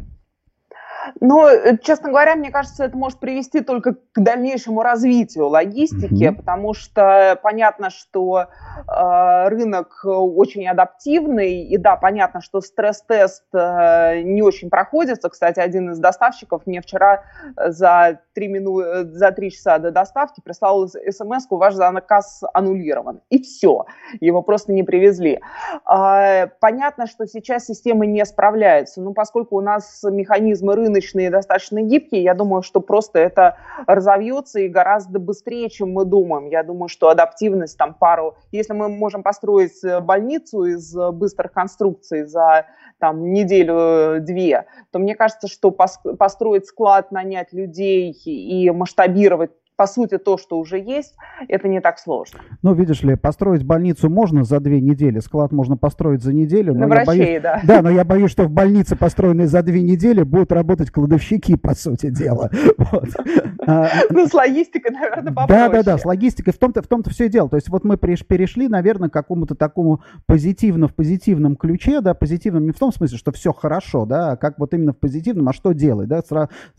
Но, 1.20 1.48
э, 1.48 1.78
честно 1.78 2.10
говоря, 2.10 2.34
мне 2.36 2.50
кажется, 2.50 2.84
это 2.84 2.96
может 2.96 3.20
привести 3.20 3.60
только 3.60 3.94
к 3.94 4.18
дальнейшему 4.18 4.82
развитию 4.82 5.46
логистики, 5.48 6.24
mm-hmm. 6.24 6.36
потому 6.36 6.74
что 6.74 7.38
понятно, 7.42 7.90
что 7.90 8.46
э, 8.86 9.48
рынок 9.48 10.00
очень 10.04 10.66
адаптивный, 10.66 11.62
и 11.62 11.76
да, 11.78 11.96
понятно, 11.96 12.40
что 12.40 12.60
стресс-тест 12.60 13.44
э, 13.54 14.22
не 14.22 14.42
очень 14.42 14.70
проходится. 14.70 15.28
Кстати, 15.28 15.60
один 15.60 15.90
из 15.90 15.98
доставщиков 15.98 16.66
мне 16.66 16.80
вчера 16.80 17.22
за 17.56 18.20
три, 18.34 18.48
мину... 18.48 18.80
за 19.04 19.32
три 19.32 19.50
часа 19.50 19.78
до 19.78 19.90
доставки 19.90 20.40
прислал 20.40 20.88
смс 20.88 21.46
ваш 21.50 21.74
заказ 21.74 22.42
аннулирован. 22.52 23.20
И 23.30 23.42
все, 23.42 23.86
его 24.20 24.42
просто 24.42 24.72
не 24.72 24.82
привезли. 24.82 25.40
Э, 25.90 26.48
понятно, 26.60 27.06
что 27.06 27.26
сейчас 27.26 27.66
система 27.66 28.06
не 28.06 28.24
справляется, 28.24 29.00
но 29.00 29.12
поскольку 29.12 29.56
у 29.56 29.60
нас 29.60 30.02
механизмы 30.02 30.74
рынка 30.74 30.97
рыночные 30.98 31.30
достаточно 31.30 31.80
гибкие, 31.82 32.22
я 32.22 32.34
думаю, 32.34 32.62
что 32.62 32.80
просто 32.80 33.18
это 33.18 33.56
разовьется 33.86 34.60
и 34.60 34.68
гораздо 34.68 35.18
быстрее, 35.18 35.70
чем 35.70 35.92
мы 35.92 36.04
думаем. 36.04 36.48
Я 36.48 36.62
думаю, 36.62 36.88
что 36.88 37.08
адаптивность 37.08 37.78
там 37.78 37.94
пару... 37.94 38.36
Если 38.52 38.72
мы 38.72 38.88
можем 38.88 39.22
построить 39.22 39.84
э, 39.84 40.00
больницу 40.00 40.64
из 40.64 40.94
э, 40.96 41.10
быстрых 41.12 41.52
конструкций 41.52 42.24
за 42.24 42.66
там 42.98 43.32
неделю-две, 43.32 44.66
то 44.90 44.98
мне 44.98 45.14
кажется, 45.14 45.48
что 45.48 45.70
построить 45.70 46.66
склад, 46.66 47.12
нанять 47.12 47.52
людей 47.52 48.12
и 48.12 48.70
масштабировать 48.70 49.50
по 49.78 49.86
сути, 49.86 50.18
то, 50.18 50.38
что 50.38 50.58
уже 50.58 50.76
есть, 50.76 51.14
это 51.46 51.68
не 51.68 51.80
так 51.80 52.00
сложно. 52.00 52.40
Ну, 52.62 52.74
видишь 52.74 53.04
ли, 53.04 53.14
построить 53.14 53.64
больницу 53.64 54.10
можно 54.10 54.42
за 54.42 54.58
две 54.58 54.80
недели, 54.80 55.20
склад 55.20 55.52
можно 55.52 55.76
построить 55.76 56.20
за 56.20 56.32
неделю. 56.32 56.74
Но 56.74 56.80
На 56.80 56.88
врачей, 56.88 57.06
боюсь, 57.06 57.42
да. 57.42 57.60
Да, 57.62 57.82
но 57.82 57.88
я 57.88 58.04
боюсь, 58.04 58.32
что 58.32 58.42
в 58.42 58.50
больнице, 58.50 58.96
построенной 58.96 59.46
за 59.46 59.62
две 59.62 59.80
недели, 59.80 60.24
будут 60.24 60.50
работать 60.50 60.90
кладовщики, 60.90 61.54
по 61.54 61.74
сути 61.76 62.10
дела. 62.10 62.50
А, 63.70 63.86
ну, 64.08 64.26
с 64.26 64.32
логистикой, 64.32 64.92
наверное, 64.92 65.30
попроще. 65.30 65.68
Да, 65.68 65.68
да, 65.68 65.82
да, 65.82 65.98
с 65.98 66.04
логистикой 66.06 66.54
в 66.54 66.58
том-то, 66.58 66.80
в 66.80 66.86
том-то 66.86 67.10
все 67.10 67.26
и 67.26 67.28
дело. 67.28 67.50
То 67.50 67.56
есть 67.56 67.68
вот 67.68 67.84
мы 67.84 67.98
перешли, 67.98 68.66
наверное, 68.66 69.10
к 69.10 69.12
какому-то 69.12 69.54
такому 69.56 70.00
позитивно, 70.24 70.88
в 70.88 70.94
позитивном 70.94 71.54
ключе, 71.54 72.00
да, 72.00 72.14
позитивном 72.14 72.64
не 72.64 72.72
в 72.72 72.78
том 72.78 72.94
смысле, 72.94 73.18
что 73.18 73.30
все 73.30 73.52
хорошо, 73.52 74.06
да, 74.06 74.32
а 74.32 74.36
как 74.38 74.58
вот 74.58 74.72
именно 74.72 74.94
в 74.94 74.96
позитивном, 74.96 75.50
а 75.50 75.52
что 75.52 75.72
делать, 75.72 76.08
да, 76.08 76.22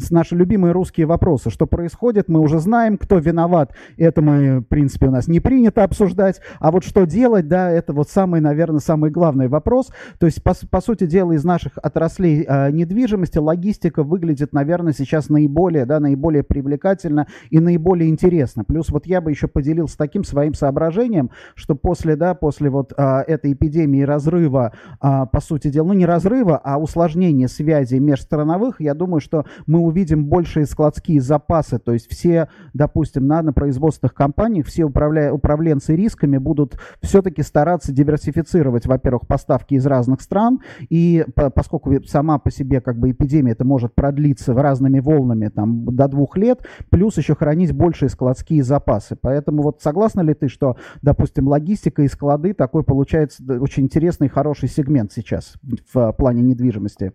наши 0.10 0.36
любимые 0.36 0.72
русские 0.72 1.06
вопросы, 1.06 1.52
что 1.52 1.68
происходит, 1.68 2.28
мы 2.28 2.40
уже 2.40 2.58
знаем, 2.58 2.89
знаем, 2.90 2.98
кто 2.98 3.18
виноват. 3.18 3.74
Это 3.98 4.22
мы, 4.22 4.60
в 4.60 4.64
принципе, 4.64 5.08
у 5.08 5.12
нас 5.12 5.28
не 5.28 5.40
принято 5.40 5.84
обсуждать. 5.84 6.42
А 6.60 6.72
вот 6.72 6.84
что 6.84 7.06
делать, 7.06 7.48
да, 7.48 7.70
это 7.70 7.94
вот 7.94 8.10
самый, 8.10 8.42
наверное, 8.42 8.80
самый 8.80 9.12
главный 9.12 9.48
вопрос. 9.48 9.90
То 10.20 10.26
есть, 10.26 10.44
по, 10.44 10.54
по 10.70 10.82
сути 10.82 11.06
дела, 11.06 11.34
из 11.34 11.44
наших 11.44 11.74
отраслей 11.82 12.46
э, 12.48 12.72
недвижимости 12.72 13.38
логистика 13.38 14.04
выглядит, 14.04 14.54
наверное, 14.54 14.94
сейчас 14.94 15.30
наиболее, 15.30 15.86
да, 15.86 16.00
наиболее 16.00 16.44
привлекательно 16.44 17.28
и 17.50 17.60
наиболее 17.60 18.10
интересно. 18.10 18.64
Плюс 18.64 18.90
вот 18.90 19.06
я 19.06 19.22
бы 19.22 19.30
еще 19.30 19.48
поделился 19.48 19.98
таким 19.98 20.24
своим 20.24 20.54
соображением, 20.54 21.30
что 21.56 21.76
после, 21.76 22.16
да, 22.16 22.34
после 22.34 22.70
вот 22.70 22.94
э, 22.98 23.04
этой 23.28 23.54
эпидемии 23.54 24.02
разрыва, 24.02 24.74
э, 25.02 25.26
по 25.32 25.42
сути 25.42 25.70
дела, 25.70 25.88
ну 25.88 25.94
не 25.94 26.06
разрыва, 26.06 26.58
а 26.58 26.80
усложнения 26.80 27.48
связи 27.48 27.96
межстрановых, 27.96 28.82
я 28.82 28.94
думаю, 28.94 29.22
что 29.22 29.46
мы 29.68 29.80
увидим 29.80 30.26
большие 30.26 30.66
складские 30.66 31.22
запасы, 31.22 31.78
то 31.80 31.94
есть 31.94 32.10
все 32.10 32.48
допустим, 32.80 33.28
на, 33.28 33.42
на 33.42 33.52
производственных 33.52 34.14
компаниях 34.14 34.66
все 34.66 34.86
управля... 34.86 35.34
управленцы 35.34 35.96
рисками 35.96 36.38
будут 36.38 36.80
все-таки 37.02 37.44
стараться 37.44 37.92
диверсифицировать, 37.92 38.86
во-первых, 38.86 39.28
поставки 39.28 39.74
из 39.74 39.86
разных 39.86 40.22
стран, 40.22 40.62
и 40.90 41.26
по, 41.36 41.50
поскольку 41.50 42.02
сама 42.06 42.40
по 42.40 42.50
себе 42.50 42.80
как 42.80 42.98
бы 42.98 43.12
эпидемия 43.12 43.52
это 43.52 43.66
может 43.66 43.94
продлиться 43.94 44.54
разными 44.54 45.02
волнами 45.02 45.50
там, 45.50 45.94
до 45.94 46.08
двух 46.08 46.38
лет, 46.38 46.66
плюс 46.90 47.18
еще 47.18 47.36
хранить 47.36 47.74
большие 47.74 48.08
складские 48.08 48.64
запасы. 48.64 49.18
Поэтому 49.20 49.62
вот 49.62 49.82
согласна 49.82 50.22
ли 50.22 50.34
ты, 50.34 50.48
что, 50.48 50.78
допустим, 51.02 51.50
логистика 51.50 52.02
и 52.04 52.08
склады 52.08 52.54
такой 52.54 52.84
получается 52.84 53.44
очень 53.60 53.84
интересный 53.84 54.30
хороший 54.30 54.70
сегмент 54.70 55.12
сейчас 55.12 55.56
в 55.94 56.14
плане 56.14 56.42
недвижимости? 56.44 57.12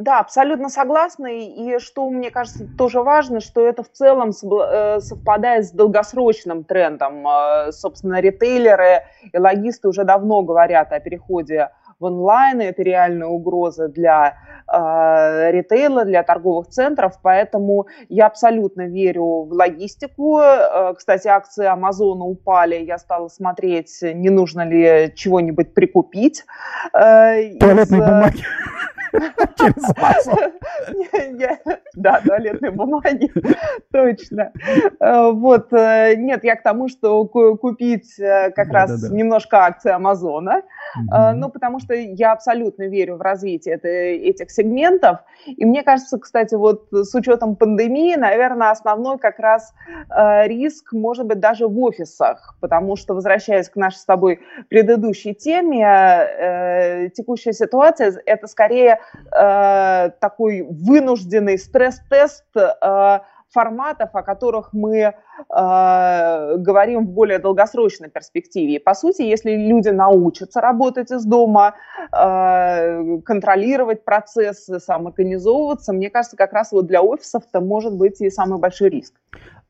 Да, 0.00 0.20
абсолютно 0.20 0.70
согласна. 0.70 1.26
И 1.26 1.78
что 1.78 2.08
мне 2.08 2.30
кажется 2.30 2.66
тоже 2.78 3.02
важно, 3.02 3.40
что 3.40 3.66
это 3.66 3.82
в 3.82 3.90
целом 3.90 4.30
э, 4.30 5.00
совпадает 5.00 5.66
с 5.66 5.72
долгосрочным 5.72 6.64
трендом. 6.64 7.28
Э, 7.28 7.70
собственно, 7.70 8.18
ритейлеры 8.18 9.02
и 9.30 9.38
логисты 9.38 9.88
уже 9.88 10.04
давно 10.04 10.40
говорят 10.40 10.90
о 10.92 11.00
переходе 11.00 11.68
в 11.98 12.04
онлайн, 12.04 12.62
и 12.62 12.64
это 12.64 12.82
реальная 12.82 13.26
угроза 13.26 13.88
для 13.88 14.36
э, 14.72 15.50
ритейла, 15.50 16.06
для 16.06 16.22
торговых 16.22 16.68
центров, 16.68 17.18
поэтому 17.22 17.86
я 18.08 18.26
абсолютно 18.26 18.86
верю 18.86 19.42
в 19.42 19.52
логистику. 19.52 20.40
Э, 20.40 20.94
кстати, 20.96 21.28
акции 21.28 21.66
Амазона 21.66 22.24
упали, 22.24 22.76
я 22.76 22.96
стала 22.96 23.28
смотреть, 23.28 23.98
не 24.00 24.30
нужно 24.30 24.66
ли 24.66 25.12
чего-нибудь 25.14 25.74
прикупить. 25.74 26.44
Э, 26.94 27.58
Туалетной 27.58 27.98
из... 27.98 28.04
бумаги. 28.06 28.44
Через 29.58 29.82
Да, 31.94 32.20
туалетной 32.24 32.70
бумаги, 32.70 33.30
точно. 33.92 34.52
Э, 35.00 35.30
вот, 35.32 35.72
э, 35.72 36.14
нет, 36.16 36.44
я 36.44 36.56
к 36.56 36.62
тому, 36.62 36.88
что 36.88 37.24
купить 37.26 38.18
э, 38.18 38.50
как 38.50 38.68
раз 38.68 39.10
немножко 39.10 39.64
акций 39.64 39.92
Амазона, 39.92 40.62
mm-hmm. 40.96 41.32
ну, 41.34 41.48
потому 41.48 41.80
что 41.80 41.94
я 41.94 42.32
абсолютно 42.32 42.84
верю 42.84 43.16
в 43.16 43.20
развитие 43.20 43.74
это, 43.74 43.88
этих 43.88 44.50
сегментов. 44.50 45.18
И 45.46 45.64
мне 45.64 45.82
кажется, 45.82 46.18
кстати, 46.18 46.54
вот 46.54 46.88
с 46.90 47.14
учетом 47.14 47.56
пандемии, 47.56 48.16
наверное, 48.16 48.70
основной 48.70 49.18
как 49.18 49.38
раз 49.38 49.72
э, 50.10 50.46
риск 50.46 50.92
может 50.92 51.26
быть 51.26 51.40
даже 51.40 51.66
в 51.66 51.78
офисах, 51.78 52.56
потому 52.60 52.96
что, 52.96 53.14
возвращаясь 53.14 53.68
к 53.68 53.76
нашей 53.76 53.98
с 53.98 54.04
тобой 54.04 54.40
предыдущей 54.68 55.34
теме, 55.34 55.84
э, 55.84 57.08
текущая 57.10 57.52
ситуация– 57.52 58.20
это 58.26 58.46
скорее 58.46 59.00
э, 59.32 60.10
такой 60.20 60.62
вынужденный 60.62 61.58
стресс-тест 61.58 62.44
э, 62.56 63.20
форматов, 63.50 64.10
о 64.14 64.22
которых 64.22 64.72
мы 64.72 64.96
э, 64.98 65.12
говорим 65.48 67.06
в 67.06 67.10
более 67.10 67.38
долгосрочной 67.38 68.08
перспективе. 68.08 68.80
По 68.80 68.94
сути, 68.94 69.22
если 69.22 69.52
люди 69.52 69.88
научатся 69.88 70.60
работать 70.60 71.10
из 71.10 71.24
дома, 71.24 71.74
э, 72.12 73.18
контролировать 73.24 74.04
процессы, 74.04 74.78
самоорганизовываться, 74.78 75.92
мне 75.92 76.10
кажется, 76.10 76.36
как 76.36 76.52
раз 76.52 76.72
вот 76.72 76.86
для 76.86 77.02
офисов 77.02 77.42
это 77.48 77.60
может 77.60 77.96
быть 77.96 78.20
и 78.20 78.30
самый 78.30 78.58
большой 78.58 78.90
риск. 78.90 79.14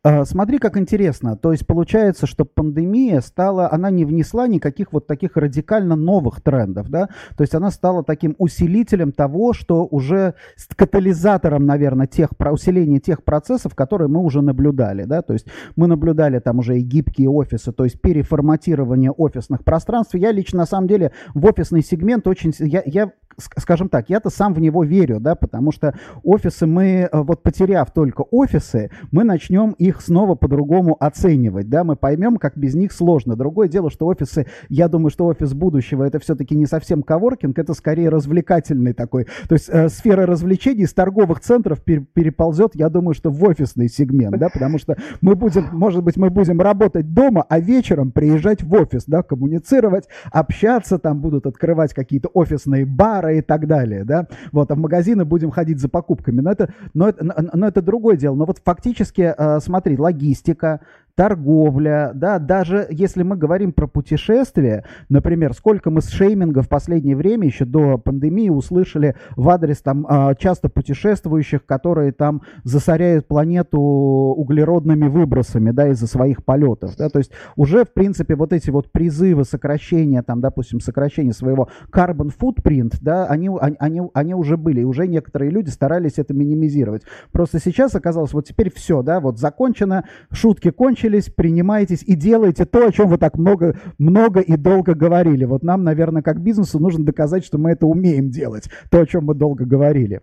А, 0.03 0.25
смотри, 0.25 0.59
как 0.59 0.79
интересно. 0.79 1.37
То 1.37 1.53
есть 1.53 1.67
получается, 1.67 2.27
что 2.27 2.47
пандемия 2.47 3.21
стала, 3.21 3.71
она 3.71 3.91
не 3.91 4.07
внесла 4.07 4.47
никаких 4.47 4.95
вот 4.95 5.07
таких 5.07 5.37
радикально 5.37 5.95
новых 5.95 6.41
трендов, 6.41 6.89
да? 6.89 7.11
То 7.37 7.43
есть 7.43 7.55
она 7.55 7.71
стала 7.71 8.03
таким 8.03 8.35
усилителем 8.39 9.13
того, 9.13 9.53
что 9.53 9.87
уже 9.91 10.35
катализатором, 10.75 11.67
наверное, 11.67 12.07
тех, 12.07 12.35
про 12.35 12.57
тех 12.57 13.25
процессов, 13.25 13.75
которые 13.75 14.09
мы 14.09 14.21
уже 14.21 14.41
наблюдали, 14.41 15.05
да? 15.05 15.21
То 15.21 15.35
есть 15.35 15.47
мы 15.77 15.87
наблюдали 15.87 16.39
там 16.39 16.61
уже 16.61 16.79
и 16.79 16.83
гибкие 16.83 17.29
офисы, 17.29 17.71
то 17.71 17.85
есть 17.85 18.01
переформатирование 18.01 19.11
офисных 19.11 19.65
пространств. 19.65 20.15
Я 20.15 20.33
лично, 20.33 20.61
на 20.61 20.67
самом 20.67 20.89
деле, 20.89 21.13
в 21.35 21.45
офисный 21.45 21.83
сегмент 21.83 22.27
очень... 22.27 22.55
Я, 22.59 22.83
я 22.87 23.13
скажем 23.41 23.89
так, 23.89 24.11
я-то 24.11 24.31
сам 24.31 24.55
в 24.55 24.61
него 24.61 24.85
верю, 24.85 25.21
да, 25.21 25.35
потому 25.35 25.73
что 25.73 25.95
офисы 26.23 26.67
мы, 26.67 27.09
э, 27.11 27.23
вот 27.23 27.43
потеряв 27.43 27.91
только 27.93 28.23
офисы, 28.31 28.91
мы 29.11 29.25
начнем 29.25 29.73
их 29.73 30.01
снова 30.01 30.35
по-другому 30.35 30.97
оценивать, 30.99 31.69
да, 31.69 31.85
мы 31.85 31.97
поймем, 31.97 32.37
как 32.37 32.57
без 32.57 32.75
них 32.75 32.93
сложно. 32.93 33.37
Другое 33.37 33.69
дело, 33.69 33.91
что 33.91 34.07
офисы, 34.07 34.47
я 34.69 34.89
думаю, 34.89 35.11
что 35.11 35.27
офис 35.27 35.55
будущего 35.55 36.05
это 36.05 36.19
все-таки 36.19 36.55
не 36.55 36.67
совсем 36.67 37.03
коворкинг, 37.03 37.59
это 37.59 37.75
скорее 37.75 38.09
развлекательный 38.09 38.93
такой, 38.93 39.27
то 39.49 39.55
есть 39.55 39.69
э, 39.69 39.89
сфера 39.89 40.27
развлечений 40.27 40.87
с 40.87 40.95
торговых 40.95 41.41
центров 41.41 41.83
пер, 41.83 42.05
переползет, 42.13 42.75
я 42.75 42.89
думаю, 42.89 43.15
что 43.15 43.31
в 43.31 43.43
офисный 43.45 43.89
сегмент, 43.89 44.39
да, 44.39 44.49
потому 44.49 44.79
что 44.79 44.97
мы 45.21 45.35
будем, 45.35 45.69
может 45.73 46.03
быть, 46.03 46.17
мы 46.17 46.31
будем 46.31 46.61
работать 46.61 47.13
дома, 47.13 47.45
а 47.49 47.59
вечером 47.59 48.13
приезжать 48.13 48.63
в 48.63 48.73
офис, 48.75 49.05
да, 49.07 49.23
коммуницировать, 49.23 50.09
общаться, 50.33 50.99
там 50.99 51.21
будут 51.21 51.47
открывать 51.47 51.95
какие-то 51.95 52.29
офисные 52.29 52.87
бары, 52.87 53.30
и 53.33 53.41
так 53.41 53.67
далее, 53.67 54.05
да, 54.05 54.27
вот, 54.53 54.71
а 54.71 54.75
в 54.75 54.79
магазины 54.79 55.25
будем 55.25 55.51
ходить 55.51 55.81
за 55.81 55.89
покупками, 55.89 56.41
но 56.41 56.51
это, 56.51 56.73
но 56.95 57.09
это, 57.09 57.51
но 57.55 57.67
это 57.67 57.83
другое 57.83 58.17
дело, 58.17 58.35
но 58.35 58.45
вот 58.45 58.61
фактически, 58.65 59.35
э, 59.37 59.61
смотри, 59.61 59.97
логистика, 59.97 60.81
торговля, 61.15 62.13
да, 62.15 62.39
даже 62.39 62.87
если 62.91 63.23
мы 63.23 63.37
говорим 63.37 63.73
про 63.73 63.87
путешествия, 63.87 64.85
например, 65.09 65.55
сколько 65.55 65.91
мы 65.91 66.01
с 66.01 66.09
шейминга 66.09 66.63
в 66.63 66.69
последнее 66.69 67.17
время, 67.17 67.47
еще 67.47 67.65
до 67.65 67.99
пандемии, 67.99 68.49
услышали 68.49 69.17
в 69.37 69.49
адрес 69.49 69.83
там 69.83 70.07
а, 70.09 70.35
часто 70.35 70.69
путешествующих, 70.69 71.67
которые 71.67 72.13
там 72.13 72.43
засоряют 72.65 73.27
планету 73.27 73.81
углеродными 73.81 75.09
выбросами, 75.09 75.71
да, 75.71 75.89
из-за 75.89 76.07
своих 76.07 76.45
полетов, 76.45 76.97
да, 76.97 77.09
то 77.09 77.19
есть 77.19 77.31
уже, 77.57 77.85
в 77.85 77.93
принципе, 77.93 78.35
вот 78.35 78.53
эти 78.53 78.71
вот 78.71 78.91
призывы 78.91 79.45
сокращения, 79.45 80.23
там, 80.23 80.41
допустим, 80.41 80.81
сокращения 80.81 81.33
своего 81.33 81.69
carbon 81.93 82.31
footprint, 82.37 82.95
да, 83.01 83.27
они, 83.27 83.51
они, 83.79 84.03
они 84.15 84.35
уже 84.35 84.57
были, 84.57 84.81
и 84.81 84.85
уже 84.85 85.07
некоторые 85.07 85.51
люди 85.51 85.69
старались 85.69 86.15
это 86.19 86.35
минимизировать. 86.35 87.03
Просто 87.33 87.59
сейчас 87.59 87.95
оказалось, 87.95 88.33
вот 88.33 88.47
теперь 88.47 88.73
все, 88.73 89.03
да, 89.03 89.21
вот 89.21 89.39
закончено, 89.39 90.05
шутки 90.33 90.71
кончились, 90.71 91.10
закончились, 91.11 91.33
принимайтесь 91.35 92.03
и 92.03 92.15
делайте 92.15 92.65
то, 92.65 92.87
о 92.87 92.93
чем 92.93 93.09
вы 93.09 93.19
так 93.19 93.37
много, 93.37 93.77
много 93.99 94.41
и 94.41 94.57
долго 94.57 94.95
говорили. 94.95 95.45
Вот 95.45 95.63
нам, 95.63 95.85
наверное, 95.85 96.23
как 96.23 96.41
бизнесу 96.41 96.79
нужно 96.79 97.05
доказать, 97.05 97.45
что 97.45 97.59
мы 97.59 97.73
это 97.73 97.87
умеем 97.87 98.31
делать, 98.31 98.69
то, 98.91 99.01
о 99.01 99.07
чем 99.07 99.25
мы 99.27 99.35
долго 99.35 99.65
говорили. 99.65 100.21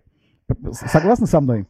Согласны 0.72 1.26
со 1.26 1.40
мной? 1.40 1.66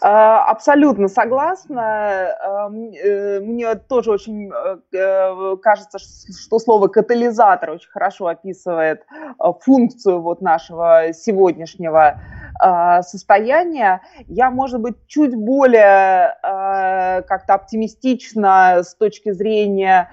А, 0.00 0.44
абсолютно 0.50 1.08
согласна. 1.08 2.34
Эм, 2.42 2.90
э, 2.92 3.40
мне 3.40 3.74
тоже 3.76 4.10
очень 4.10 4.50
э, 4.50 5.56
кажется, 5.62 5.98
что 5.98 6.58
слово 6.58 6.88
катализатор 6.88 7.70
очень 7.70 7.90
хорошо 7.90 8.26
описывает 8.26 9.02
э, 9.12 9.52
функцию 9.60 10.20
вот 10.20 10.40
нашего 10.40 11.12
сегодняшнего 11.12 12.20
состояния. 13.02 14.00
Я, 14.26 14.50
может 14.50 14.80
быть, 14.80 14.96
чуть 15.06 15.32
более 15.36 16.34
как-то 17.26 17.54
оптимистично 17.54 18.82
с 18.82 18.94
точки 18.94 19.32
зрения 19.32 20.10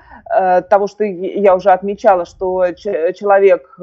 того, 0.69 0.87
что 0.87 1.03
я 1.03 1.55
уже 1.55 1.69
отмечала, 1.69 2.25
что 2.25 2.71
человек 2.73 3.77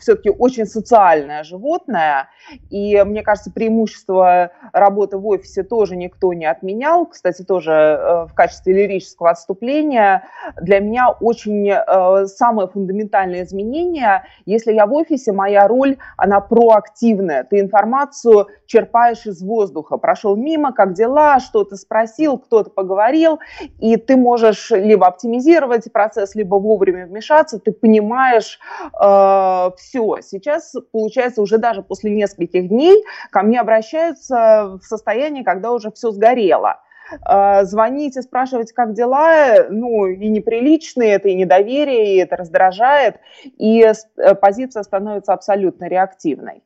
все-таки 0.00 0.30
очень 0.30 0.64
социальное 0.64 1.44
животное, 1.44 2.28
и 2.70 3.02
мне 3.04 3.22
кажется, 3.22 3.50
преимущество 3.50 4.52
работы 4.72 5.18
в 5.18 5.26
офисе 5.26 5.62
тоже 5.62 5.96
никто 5.96 6.32
не 6.32 6.46
отменял. 6.46 7.06
Кстати, 7.06 7.42
тоже 7.42 7.72
э, 7.72 8.26
в 8.26 8.34
качестве 8.34 8.72
лирического 8.74 9.30
отступления 9.30 10.24
для 10.60 10.80
меня 10.80 11.10
очень 11.10 11.70
э, 11.70 12.26
самое 12.26 12.68
фундаментальное 12.68 13.44
изменение, 13.44 14.24
если 14.46 14.72
я 14.72 14.86
в 14.86 14.92
офисе, 14.94 15.32
моя 15.32 15.68
роль, 15.68 15.98
она 16.16 16.40
проактивная. 16.40 17.44
Ты 17.44 17.60
информацию 17.60 18.48
черпаешь 18.66 19.26
из 19.26 19.42
воздуха. 19.42 19.98
Прошел 19.98 20.36
мимо, 20.36 20.72
как 20.72 20.94
дела, 20.94 21.40
что-то 21.40 21.76
спросил, 21.76 22.38
кто-то 22.62 22.70
поговорил, 22.70 23.40
и 23.78 23.96
ты 23.96 24.16
можешь 24.16 24.70
либо 24.70 25.06
оптимизировать 25.06 25.92
процесс, 25.92 26.34
либо 26.34 26.56
вовремя 26.56 27.06
вмешаться, 27.06 27.58
ты 27.58 27.72
понимаешь 27.72 28.58
э, 28.92 29.70
все. 29.76 30.16
Сейчас, 30.22 30.74
получается, 30.92 31.42
уже 31.42 31.58
даже 31.58 31.82
после 31.82 32.10
нескольких 32.12 32.68
дней 32.68 33.04
ко 33.30 33.42
мне 33.42 33.60
обращаются 33.60 34.78
в 34.80 34.84
состоянии 34.84 35.42
когда 35.42 35.72
уже 35.72 35.90
все 35.90 36.10
сгорело. 36.10 36.78
А, 37.22 37.64
звонить 37.64 38.16
и 38.16 38.22
спрашивать, 38.22 38.72
как 38.72 38.94
дела, 38.94 39.66
ну, 39.68 40.06
и 40.06 40.28
неприлично, 40.28 41.02
это 41.02 41.28
и 41.28 41.34
недоверие, 41.34 42.14
и 42.14 42.18
это 42.18 42.36
раздражает, 42.36 43.16
и 43.58 43.82
э, 43.82 44.34
позиция 44.34 44.82
становится 44.82 45.32
абсолютно 45.32 45.88
реактивной. 45.88 46.62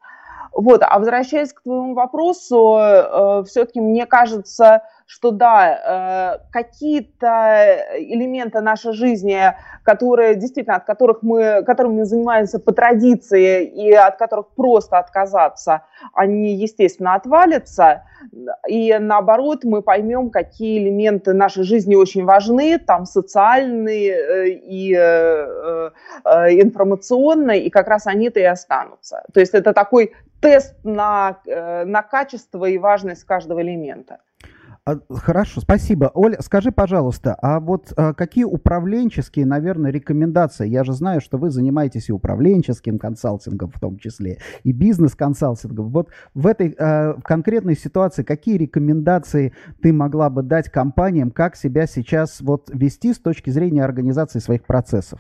Вот, 0.53 0.83
а 0.83 0.99
возвращаясь 0.99 1.53
к 1.53 1.63
твоему 1.63 1.95
вопросу, 1.95 2.79
э, 2.79 3.43
все-таки 3.47 3.81
мне 3.81 4.07
кажется, 4.07 4.83
что 5.07 5.31
да, 5.31 6.39
э, 6.41 6.51
какие-то 6.51 7.87
элементы 7.97 8.61
нашей 8.61 8.93
жизни, 8.93 9.55
которые 9.85 10.35
действительно, 10.35 10.77
от 10.77 10.85
которых 10.85 11.23
мы, 11.23 11.63
которыми 11.65 11.99
мы 11.99 12.05
занимаемся 12.05 12.59
по 12.59 12.73
традиции 12.73 13.65
и 13.65 13.93
от 13.93 14.17
которых 14.17 14.49
просто 14.57 14.99
отказаться, 14.99 15.83
они, 16.13 16.55
естественно, 16.55 17.15
отвалятся. 17.15 18.03
И 18.69 18.97
наоборот, 18.99 19.63
мы 19.63 19.81
поймем, 19.81 20.31
какие 20.31 20.83
элементы 20.83 21.35
нашей 21.35 21.63
жизни 21.63 21.95
очень 21.95 22.25
важны, 22.25 22.79
там 22.79 23.07
социальные 23.07 24.11
э, 24.11 24.49
и 24.49 24.93
э, 24.93 25.91
информационные, 26.25 27.63
и 27.63 27.71
как 27.71 27.87
раз 27.87 28.09
они-то 28.09 28.41
и 28.41 28.45
останутся. 28.45 29.23
То 29.33 29.39
есть 29.39 29.55
это 29.55 29.73
такой 29.73 30.15
тест 30.41 30.75
на, 30.83 31.39
на 31.47 32.03
качество 32.03 32.65
и 32.67 32.77
важность 32.77 33.25
каждого 33.25 33.63
элемента. 33.63 34.19
А, 34.89 34.99
хорошо, 35.11 35.61
спасибо. 35.61 36.13
Оля, 36.15 36.41
скажи, 36.41 36.71
пожалуйста, 36.71 37.37
а 37.43 37.59
вот 37.59 37.93
а, 37.97 38.15
какие 38.15 38.45
управленческие, 38.45 39.45
наверное, 39.45 39.91
рекомендации? 39.91 40.69
Я 40.69 40.85
же 40.85 40.93
знаю, 40.93 41.21
что 41.21 41.39
вы 41.39 41.51
занимаетесь 41.51 42.09
и 42.09 42.13
управленческим 42.13 43.01
консалтингом 43.01 43.73
в 43.73 43.81
том 43.81 43.99
числе, 43.99 44.39
и 44.63 44.71
бизнес-консалтингом. 44.71 45.89
Вот 45.89 46.11
в 46.35 46.47
этой 46.47 46.77
а, 46.79 47.15
конкретной 47.25 47.77
ситуации 47.77 48.23
какие 48.23 48.59
рекомендации 48.59 49.55
ты 49.83 49.93
могла 49.93 50.31
бы 50.31 50.45
дать 50.45 50.71
компаниям, 50.71 51.33
как 51.33 51.57
себя 51.57 51.89
сейчас 51.89 52.41
вот 52.41 52.71
вести 52.73 53.13
с 53.13 53.19
точки 53.19 53.51
зрения 53.51 53.83
организации 53.83 54.39
своих 54.39 54.65
процессов? 54.67 55.19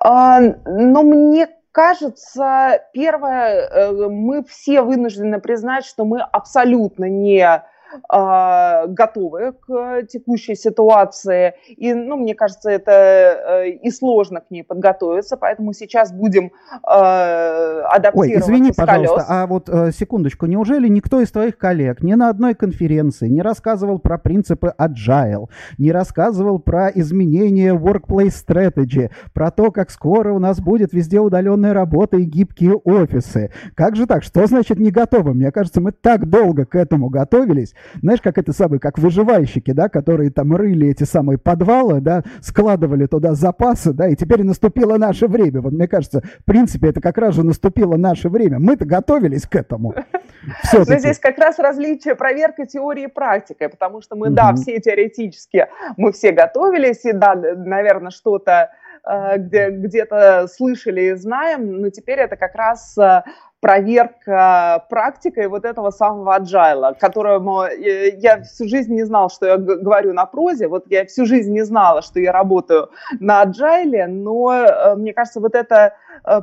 А, 0.00 0.40
ну, 0.40 1.04
мне 1.04 1.46
кажется, 1.70 2.80
первое, 2.92 3.68
э, 3.68 4.08
мы 4.08 4.42
все 4.42 4.82
вынуждены 4.82 5.38
признать, 5.38 5.84
что 5.84 6.04
мы 6.04 6.20
абсолютно 6.20 7.04
не 7.04 7.62
готовы 8.08 9.52
к 9.52 10.02
текущей 10.08 10.54
ситуации. 10.54 11.54
И, 11.68 11.94
ну, 11.94 12.16
мне 12.16 12.34
кажется, 12.34 12.70
это 12.70 12.92
э, 12.92 13.70
и 13.70 13.90
сложно 13.90 14.40
к 14.40 14.50
ней 14.50 14.62
подготовиться, 14.62 15.36
поэтому 15.36 15.72
сейчас 15.72 16.12
будем 16.12 16.46
э, 16.46 16.48
адаптироваться 16.82 18.50
Ой, 18.50 18.56
извини, 18.56 18.72
пожалуйста, 18.76 19.24
а 19.28 19.46
вот 19.46 19.68
э, 19.68 19.92
секундочку, 19.92 20.46
неужели 20.46 20.88
никто 20.88 21.20
из 21.20 21.30
твоих 21.30 21.58
коллег 21.58 22.02
ни 22.02 22.14
на 22.14 22.28
одной 22.28 22.54
конференции 22.54 23.28
не 23.28 23.42
рассказывал 23.42 23.98
про 23.98 24.18
принципы 24.18 24.74
agile, 24.78 25.46
не 25.78 25.92
рассказывал 25.92 26.58
про 26.58 26.88
изменение 26.88 27.74
workplace 27.74 28.34
strategy, 28.46 29.10
про 29.32 29.50
то, 29.50 29.70
как 29.70 29.90
скоро 29.90 30.32
у 30.32 30.38
нас 30.38 30.60
будет 30.60 30.92
везде 30.92 31.20
удаленная 31.20 31.72
работа 31.72 32.16
и 32.16 32.24
гибкие 32.24 32.74
офисы? 32.74 33.50
Как 33.74 33.96
же 33.96 34.06
так? 34.06 34.22
Что 34.22 34.46
значит 34.46 34.78
не 34.78 34.90
готовы? 34.90 35.34
Мне 35.34 35.50
кажется, 35.52 35.80
мы 35.80 35.92
так 35.92 36.28
долго 36.28 36.64
к 36.64 36.74
этому 36.74 37.08
готовились. 37.08 37.74
Знаешь, 38.00 38.20
как 38.20 38.38
это 38.38 38.52
самое, 38.52 38.80
как 38.80 38.98
выживальщики, 38.98 39.72
да, 39.72 39.88
которые 39.88 40.30
там 40.30 40.54
рыли 40.54 40.88
эти 40.88 41.04
самые 41.04 41.38
подвалы, 41.38 42.00
да, 42.00 42.22
складывали 42.40 43.06
туда 43.06 43.34
запасы, 43.34 43.92
да, 43.92 44.08
и 44.08 44.16
теперь 44.16 44.42
наступило 44.42 44.96
наше 44.96 45.26
время. 45.26 45.60
Вот 45.60 45.72
мне 45.72 45.88
кажется, 45.88 46.22
в 46.40 46.44
принципе, 46.44 46.88
это 46.88 47.00
как 47.00 47.18
раз 47.18 47.34
же 47.34 47.44
наступило 47.44 47.96
наше 47.96 48.28
время. 48.28 48.58
Мы-то 48.58 48.84
готовились 48.84 49.46
к 49.46 49.56
этому. 49.56 49.94
Но 50.72 50.84
здесь 50.84 51.18
как 51.18 51.38
раз 51.38 51.58
различие 51.58 52.14
проверка 52.14 52.66
теории 52.66 53.04
и 53.04 53.08
практикой, 53.08 53.68
потому 53.68 54.00
что 54.00 54.16
мы, 54.16 54.30
да, 54.30 54.54
все 54.54 54.78
теоретически, 54.80 55.66
мы 55.96 56.12
все 56.12 56.32
готовились, 56.32 57.04
и 57.04 57.12
да, 57.12 57.34
наверное, 57.34 58.10
что-то 58.10 58.70
э, 59.04 59.38
где, 59.38 59.70
где-то 59.70 60.46
слышали 60.48 61.02
и 61.02 61.14
знаем, 61.14 61.80
но 61.80 61.90
теперь 61.90 62.18
это 62.18 62.36
как 62.36 62.54
раз 62.54 62.96
э, 62.98 63.22
проверка 63.60 64.84
практикой 64.88 65.48
вот 65.48 65.64
этого 65.64 65.90
самого 65.90 66.38
agile, 66.38 66.94
которому 66.98 67.62
э, 67.62 68.16
я 68.16 68.42
всю 68.42 68.68
жизнь 68.68 68.94
не 68.94 69.04
знал, 69.04 69.30
что 69.30 69.46
я 69.46 69.56
говорю 69.56 70.12
на 70.12 70.26
прозе, 70.26 70.68
вот 70.68 70.84
я 70.88 71.04
всю 71.06 71.26
жизнь 71.26 71.52
не 71.52 71.64
знала, 71.64 72.02
что 72.02 72.20
я 72.20 72.32
работаю 72.32 72.90
на 73.18 73.42
agile, 73.42 74.06
но 74.06 74.52
э, 74.52 74.94
мне 74.94 75.12
кажется, 75.12 75.40
вот 75.40 75.54
эта 75.54 75.74
э, 75.84 75.90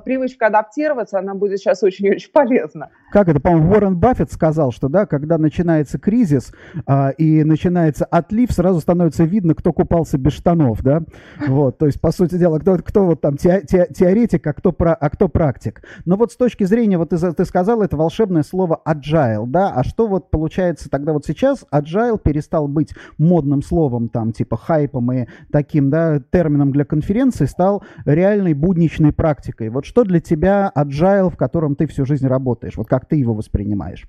привычка 0.04 0.48
адаптироваться, 0.48 1.20
она 1.20 1.36
будет 1.36 1.60
сейчас 1.60 1.84
очень-очень 1.84 2.32
полезна. 2.32 2.90
Как 3.12 3.30
это, 3.30 3.40
по-моему, 3.40 3.72
Уоррен 3.72 3.98
Баффет 3.98 4.32
сказал, 4.32 4.72
что, 4.72 4.90
да, 4.90 5.06
когда 5.06 5.38
начинается 5.38 5.98
кризис 6.00 6.52
а, 6.86 7.10
и 7.12 7.44
начинается 7.44 8.06
отлив, 8.06 8.52
сразу 8.52 8.80
становится 8.80 9.24
видно, 9.24 9.56
кто 9.56 9.74
купался 9.74 10.18
без 10.18 10.34
штанов, 10.34 10.82
да, 10.82 11.02
вот, 11.48 11.78
то 11.78 11.86
есть, 11.86 12.02
по 12.02 12.12
сути 12.12 12.36
дела, 12.36 12.60
кто, 12.60 12.78
кто 12.78 13.06
вот 13.06 13.22
там 13.22 13.38
те, 13.38 13.64
те, 13.68 13.88
теоретик, 13.94 14.46
а 14.48 14.54
кто, 14.54 14.76
а 14.78 15.10
кто 15.10 15.30
практик. 15.30 15.82
Но 16.06 16.16
вот 16.16 16.32
с 16.32 16.36
точки 16.36 16.64
зрения 16.64 16.98
вот 16.98 17.10
ты, 17.10 17.18
ты 17.18 17.46
сказал 17.46 17.82
это 17.82 17.96
волшебное 17.96 18.44
слово 18.44 18.82
agile, 18.86 19.46
да, 19.48 19.72
а 19.74 19.84
что 19.84 20.08
вот 20.08 20.30
получается 20.30 20.90
тогда 20.90 21.14
вот 21.14 21.26
сейчас 21.26 21.66
agile 21.72 22.20
перестал 22.22 22.68
быть 22.68 22.94
модным 23.18 23.62
словом, 23.62 24.10
там, 24.10 24.32
типа 24.32 24.58
хайпом 24.58 25.12
и 25.12 25.28
таким, 25.52 25.90
да, 25.90 26.20
термином 26.32 26.72
для 26.72 26.86
конференции, 26.86 27.46
стал 27.46 27.84
реальной 28.06 28.54
будничной 28.54 29.14
практикой. 29.14 29.65
Вот 29.70 29.86
что 29.86 30.04
для 30.04 30.20
тебя 30.20 30.72
agile, 30.76 31.30
в 31.30 31.38
котором 31.38 31.76
ты 31.76 31.88
всю 31.88 32.06
жизнь 32.06 32.28
работаешь, 32.28 32.78
вот 32.78 32.88
как 32.88 33.08
ты 33.08 33.16
его 33.16 33.34
воспринимаешь? 33.34 34.08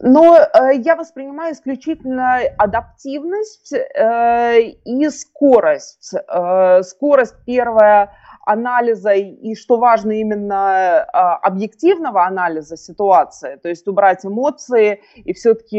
Но 0.00 0.36
э, 0.36 0.76
я 0.76 0.96
воспринимаю 0.96 1.54
исключительно 1.54 2.38
адаптивность 2.58 3.72
э, 3.72 4.60
и 4.84 5.08
скорость. 5.08 6.14
Э, 6.28 6.82
скорость 6.82 7.36
первая 7.44 8.10
анализа 8.46 9.12
и, 9.12 9.54
что 9.56 9.76
важно, 9.76 10.12
именно 10.12 11.02
а, 11.02 11.36
объективного 11.36 12.24
анализа 12.24 12.76
ситуации, 12.76 13.56
то 13.56 13.68
есть 13.68 13.88
убрать 13.88 14.24
эмоции 14.24 15.02
и 15.16 15.32
все-таки 15.32 15.78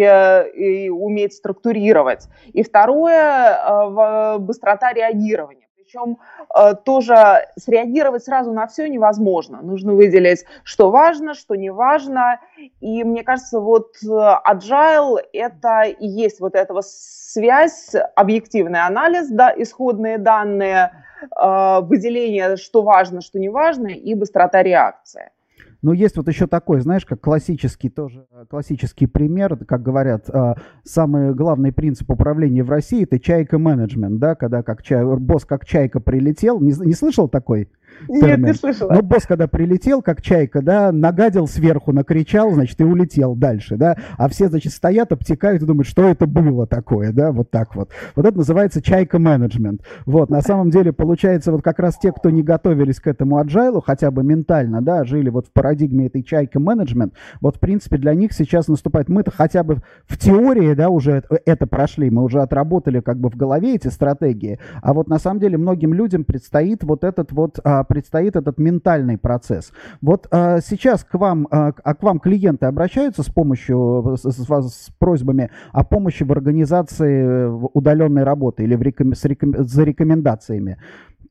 и 0.54 0.90
уметь 0.90 1.34
структурировать. 1.34 2.28
И 2.52 2.64
второе, 2.64 3.56
а, 3.56 4.38
быстрота 4.38 4.92
реагирования. 4.92 5.67
Причем 5.88 6.18
э, 6.54 6.76
тоже 6.84 7.48
среагировать 7.58 8.24
сразу 8.24 8.52
на 8.52 8.68
все 8.68 8.90
невозможно. 8.90 9.62
Нужно 9.62 9.94
выделить, 9.94 10.44
что 10.64 10.92
важно, 10.92 11.34
что 11.34 11.56
не 11.56 11.70
важно. 11.70 12.42
И 12.82 13.06
мне 13.06 13.24
кажется, 13.24 13.62
вот 13.62 13.94
э, 14.04 14.08
agile 14.08 15.20
это 15.32 15.84
и 15.84 16.06
есть 16.06 16.42
вот 16.42 16.56
эта 16.56 16.74
связь, 16.82 17.94
объективный 18.16 18.82
анализ, 18.82 19.30
да, 19.30 19.54
исходные 19.56 20.18
данные, 20.18 20.92
э, 21.22 21.80
выделение, 21.82 22.58
что 22.58 22.82
важно, 22.82 23.22
что 23.22 23.40
не 23.40 23.48
важно, 23.48 23.88
и 23.88 24.14
быстрота 24.14 24.64
реакции. 24.64 25.32
Но 25.82 25.94
есть 25.94 26.18
вот 26.18 26.28
еще 26.28 26.48
такой, 26.48 26.82
знаешь, 26.82 27.06
как 27.06 27.22
классический 27.22 27.90
тоже, 27.90 28.26
э, 28.32 28.46
классический 28.50 29.06
пример, 29.06 29.58
как 29.66 29.84
говорят, 29.84 30.30
э, 30.30 30.56
самый 30.84 31.34
главный 31.34 31.72
принцип 31.72 32.10
управления 32.10 32.64
в 32.64 32.70
России– 32.70 33.04
это 33.10 33.20
чайка-менеджмент, 33.20 34.20
да, 34.20 34.36
когда 34.36 34.64
как 34.64 34.82
чай, 34.82 35.06
босс 35.06 35.46
как 35.46 35.66
чайка 35.66 36.00
прилетел, 36.00 36.60
не, 36.60 36.74
не 36.86 36.94
слышал 36.94 37.30
такой? 37.30 37.70
Нет, 38.08 38.40
не 38.40 38.54
слышала. 38.54 38.94
Но 38.94 39.02
босс, 39.02 39.26
когда 39.26 39.48
прилетел, 39.48 40.02
как 40.02 40.22
чайка, 40.22 40.62
да, 40.62 40.92
нагадил 40.92 41.48
сверху, 41.48 41.92
накричал, 41.92 42.52
значит, 42.52 42.80
и 42.80 42.84
улетел 42.84 43.36
дальше, 43.36 43.76
да, 43.76 43.98
а 44.18 44.30
все, 44.30 44.48
значит, 44.50 44.74
стоят, 44.74 45.12
обтекают 45.12 45.64
и 45.64 45.66
думают, 45.66 45.88
что 45.88 46.08
это 46.08 46.28
было 46.28 46.68
такое, 46.68 47.12
да, 47.12 47.32
вот 47.32 47.52
так 47.52 47.76
вот. 47.76 47.90
Вот 48.16 48.26
это 48.26 48.38
называется 48.38 48.82
чайка-менеджмент. 48.82 49.82
Вот, 50.06 50.30
на 50.30 50.42
самом 50.42 50.70
деле, 50.70 50.94
получается, 50.94 51.52
вот 51.52 51.64
как 51.64 51.80
раз 51.80 51.98
те, 51.98 52.12
кто 52.12 52.30
не 52.30 52.44
готовились 52.44 53.00
к 53.00 53.08
этому 53.08 53.38
аджайлу, 53.38 53.82
хотя 53.82 54.12
бы 54.12 54.24
ментально, 54.24 54.82
да, 54.82 55.04
жили 55.04 55.30
вот 55.30 55.48
в 55.48 55.52
парадигме 55.52 56.08
этой 56.08 56.24
чайка-менеджмент, 56.24 57.14
вот, 57.42 57.58
в 57.58 57.60
принципе, 57.60 57.98
для 57.98 58.14
них 58.14 58.34
сейчас 58.34 58.68
наступает, 58.68 59.10
мы-то 59.10 59.32
хотя 59.32 59.64
бы 59.64 59.82
в 60.08 60.18
теории, 60.18 60.74
да, 60.74 60.90
уже 60.90 61.24
это 61.46 61.68
прошли, 61.68 62.10
мы 62.10 62.24
уже 62.24 62.42
отработали 62.42 63.00
как 63.00 63.18
бы 63.20 63.30
в 63.30 63.36
голове 63.36 63.76
эти 63.76 63.88
стратегии, 63.88 64.60
а 64.82 64.94
вот 64.94 65.08
на 65.08 65.20
самом 65.20 65.40
деле 65.40 65.58
многим 65.58 65.94
людям 65.94 66.24
предстоит 66.24 66.84
вот 66.84 67.04
этот 67.04 67.32
вот 67.32 67.60
а, 67.64 67.77
предстоит 67.84 68.36
этот 68.36 68.58
ментальный 68.58 69.18
процесс. 69.18 69.72
Вот 70.02 70.28
а, 70.32 70.60
сейчас 70.62 71.04
к 71.04 71.14
вам, 71.16 71.48
а, 71.52 71.74
а 71.84 71.96
к 71.96 72.04
вам 72.04 72.20
клиенты 72.20 72.66
обращаются 72.66 73.24
с 73.24 73.30
помощью, 73.30 74.18
с, 74.18 74.24
с, 74.24 74.46
с 74.46 74.90
просьбами 75.00 75.52
о 75.72 75.84
помощи 75.84 76.24
в 76.24 76.32
организации 76.32 77.48
удаленной 77.74 78.24
работы 78.24 78.64
или 78.64 78.76
в 78.76 78.82
реком, 78.82 79.14
с 79.14 79.24
реком, 79.26 79.54
за 79.58 79.84
рекомендациями 79.84 80.78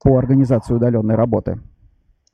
по 0.03 0.19
организации 0.19 0.75
удаленной 0.75 1.15
работы? 1.15 1.59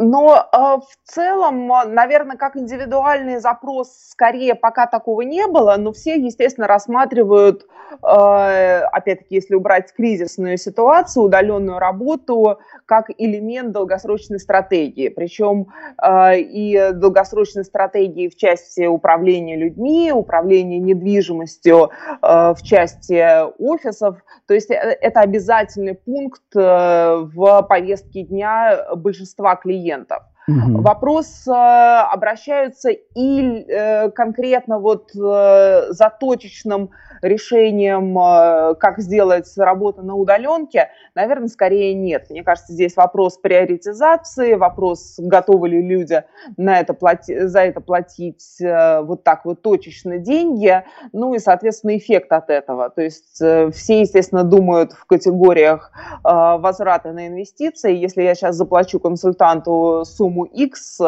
Но 0.02 0.36
э, 0.36 0.56
в 0.56 1.10
целом, 1.10 1.68
наверное, 1.68 2.36
как 2.36 2.56
индивидуальный 2.56 3.38
запрос, 3.38 3.92
скорее 4.10 4.54
пока 4.56 4.86
такого 4.86 5.22
не 5.22 5.46
было, 5.46 5.76
но 5.78 5.92
все, 5.92 6.16
естественно, 6.16 6.66
рассматривают, 6.66 7.66
э, 7.92 8.80
опять-таки, 8.92 9.36
если 9.36 9.54
убрать 9.54 9.92
кризисную 9.94 10.58
ситуацию, 10.58 11.24
удаленную 11.24 11.78
работу 11.78 12.58
как 12.86 13.10
элемент 13.16 13.72
долгосрочной 13.72 14.40
стратегии. 14.40 15.08
Причем 15.08 15.68
э, 16.02 16.40
и 16.40 16.92
долгосрочной 16.92 17.64
стратегии 17.64 18.28
в 18.28 18.36
части 18.36 18.86
управления 18.86 19.56
людьми, 19.56 20.12
управления 20.12 20.80
недвижимостью 20.80 21.90
э, 22.20 22.54
в 22.54 22.58
части 22.62 23.24
офисов. 23.58 24.16
То 24.46 24.54
есть 24.54 24.70
э, 24.70 24.74
это 24.74 25.20
обязательный 25.20 25.94
пункт 25.94 26.42
э, 26.56 27.16
в 27.34 27.62
повестке 27.62 28.22
дня 28.22 28.94
большинства 28.96 29.54
клиентов 29.54 29.91
клиентов. 29.92 30.31
Угу. 30.48 30.82
Вопрос 30.82 31.46
э, 31.46 31.52
обращаются 31.52 32.90
и 32.90 33.64
э, 33.68 34.10
конкретно 34.10 34.80
вот 34.80 35.10
э, 35.14 35.92
за 35.92 36.12
точечным 36.18 36.90
решением, 37.22 38.18
э, 38.18 38.74
как 38.74 38.98
сделать 38.98 39.46
работу 39.56 40.02
на 40.02 40.16
удаленке, 40.16 40.88
наверное, 41.14 41.46
скорее 41.46 41.94
нет. 41.94 42.26
Мне 42.28 42.42
кажется, 42.42 42.72
здесь 42.72 42.96
вопрос 42.96 43.38
приоритизации, 43.38 44.54
вопрос, 44.54 45.14
готовы 45.18 45.68
ли 45.68 45.80
люди 45.80 46.24
на 46.56 46.80
это 46.80 46.92
плати, 46.92 47.46
за 47.46 47.60
это 47.60 47.80
платить 47.80 48.60
э, 48.60 49.00
вот 49.02 49.22
так 49.22 49.44
вот 49.44 49.62
точечно 49.62 50.18
деньги, 50.18 50.82
ну 51.12 51.34
и, 51.34 51.38
соответственно, 51.38 51.96
эффект 51.96 52.32
от 52.32 52.50
этого. 52.50 52.90
То 52.90 53.02
есть 53.02 53.40
э, 53.40 53.70
все, 53.70 54.00
естественно, 54.00 54.42
думают 54.42 54.90
в 54.92 55.04
категориях 55.06 55.92
возврата 56.24 57.12
на 57.12 57.28
инвестиции. 57.28 57.94
Если 57.94 58.22
я 58.22 58.34
сейчас 58.34 58.56
заплачу 58.56 58.98
консультанту 58.98 60.04
сумму 60.04 60.31
X 60.44 61.00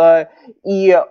и 0.64 1.02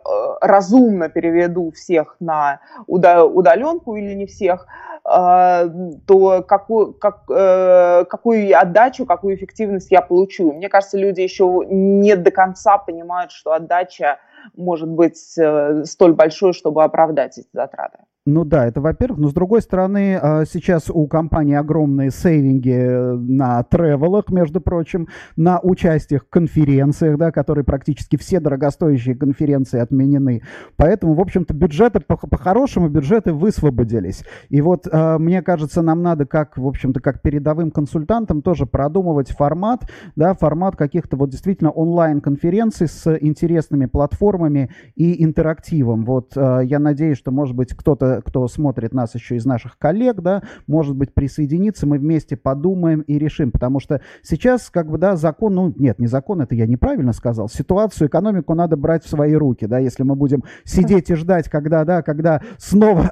разумно 0.41 1.09
переведу 1.09 1.71
всех 1.71 2.15
на 2.19 2.59
удаленку 2.87 3.95
или 3.95 4.13
не 4.13 4.25
всех, 4.25 4.67
а, 5.05 5.65
то 6.07 6.43
какую, 6.43 6.93
как, 6.93 7.23
э, 7.29 8.05
какую 8.05 8.57
отдачу, 8.57 9.05
какую 9.05 9.35
эффективность 9.35 9.91
я 9.91 10.01
получу. 10.01 10.53
Мне 10.53 10.69
кажется, 10.69 10.97
люди 10.97 11.19
еще 11.19 11.63
не 11.67 12.15
до 12.15 12.31
конца 12.31 12.77
понимают, 12.77 13.31
что 13.31 13.51
отдача 13.51 14.19
может 14.55 14.89
быть 14.89 15.37
э, 15.37 15.83
столь 15.83 16.13
большой, 16.13 16.53
чтобы 16.53 16.85
оправдать 16.85 17.37
эти 17.37 17.47
затраты. 17.51 17.99
Ну 18.25 18.45
да, 18.45 18.65
это 18.67 18.79
во-первых. 18.79 19.19
Но 19.19 19.27
с 19.27 19.33
другой 19.33 19.61
стороны, 19.61 20.15
а, 20.15 20.45
сейчас 20.45 20.89
у 20.89 21.07
компании 21.07 21.55
огромные 21.55 22.09
сейвинги 22.09 22.71
э, 22.71 23.15
на 23.15 23.61
тревелах, 23.63 24.29
между 24.29 24.61
прочим, 24.61 25.09
на 25.35 25.59
участиях 25.59 26.23
в 26.23 26.29
конференциях, 26.29 27.17
да, 27.17 27.31
которые 27.31 27.65
практически 27.65 28.15
все 28.15 28.39
дорогостоящие 28.39 29.15
конференции 29.15 29.77
отменены. 29.77 30.41
Поэтому, 30.77 31.15
в 31.15 31.19
общем-то, 31.19 31.53
бюджеты, 31.53 31.99
по-хорошему, 31.99 32.87
бюджеты 32.87 33.33
высвободились. 33.33 34.23
И 34.47 34.61
вот 34.61 34.87
а, 34.89 35.19
мне 35.19 35.41
кажется, 35.41 35.81
нам 35.81 36.01
надо, 36.01 36.25
как, 36.25 36.57
в 36.57 36.65
общем-то, 36.65 37.01
как 37.01 37.21
передовым 37.21 37.71
консультантам 37.71 38.41
тоже 38.41 38.65
продумывать 38.65 39.31
формат, 39.31 39.89
да, 40.15 40.33
формат 40.33 40.77
каких-то 40.77 41.17
вот 41.17 41.29
действительно 41.29 41.71
онлайн-конференций 41.71 42.87
с 42.87 43.17
интересными 43.19 43.85
платформами 43.85 44.71
и 44.95 45.21
интерактивом. 45.21 46.05
Вот 46.05 46.37
а, 46.37 46.61
я 46.61 46.79
надеюсь, 46.79 47.17
что, 47.17 47.31
может 47.31 47.53
быть, 47.53 47.73
кто-то 47.75 48.12
кто 48.21 48.47
смотрит 48.47 48.93
нас 48.93 49.15
еще 49.15 49.35
из 49.35 49.45
наших 49.45 49.77
коллег, 49.77 50.21
да, 50.21 50.43
может 50.67 50.95
быть, 50.95 51.13
присоединиться, 51.13 51.87
мы 51.87 51.97
вместе 51.97 52.37
подумаем 52.37 53.01
и 53.01 53.17
решим, 53.17 53.51
потому 53.51 53.79
что 53.79 54.01
сейчас, 54.21 54.69
как 54.69 54.89
бы, 54.89 54.97
да, 54.97 55.15
закон, 55.15 55.55
ну, 55.55 55.73
нет, 55.77 55.99
не 55.99 56.07
закон, 56.07 56.41
это 56.41 56.55
я 56.55 56.67
неправильно 56.67 57.13
сказал, 57.13 57.49
ситуацию, 57.49 58.07
экономику 58.07 58.53
надо 58.53 58.77
брать 58.77 59.03
в 59.03 59.09
свои 59.09 59.33
руки, 59.33 59.65
да, 59.65 59.79
если 59.79 60.03
мы 60.03 60.15
будем 60.15 60.43
сидеть 60.63 61.09
и 61.09 61.15
ждать, 61.15 61.49
когда, 61.49 61.85
да, 61.85 62.01
когда 62.01 62.41
снова 62.57 63.11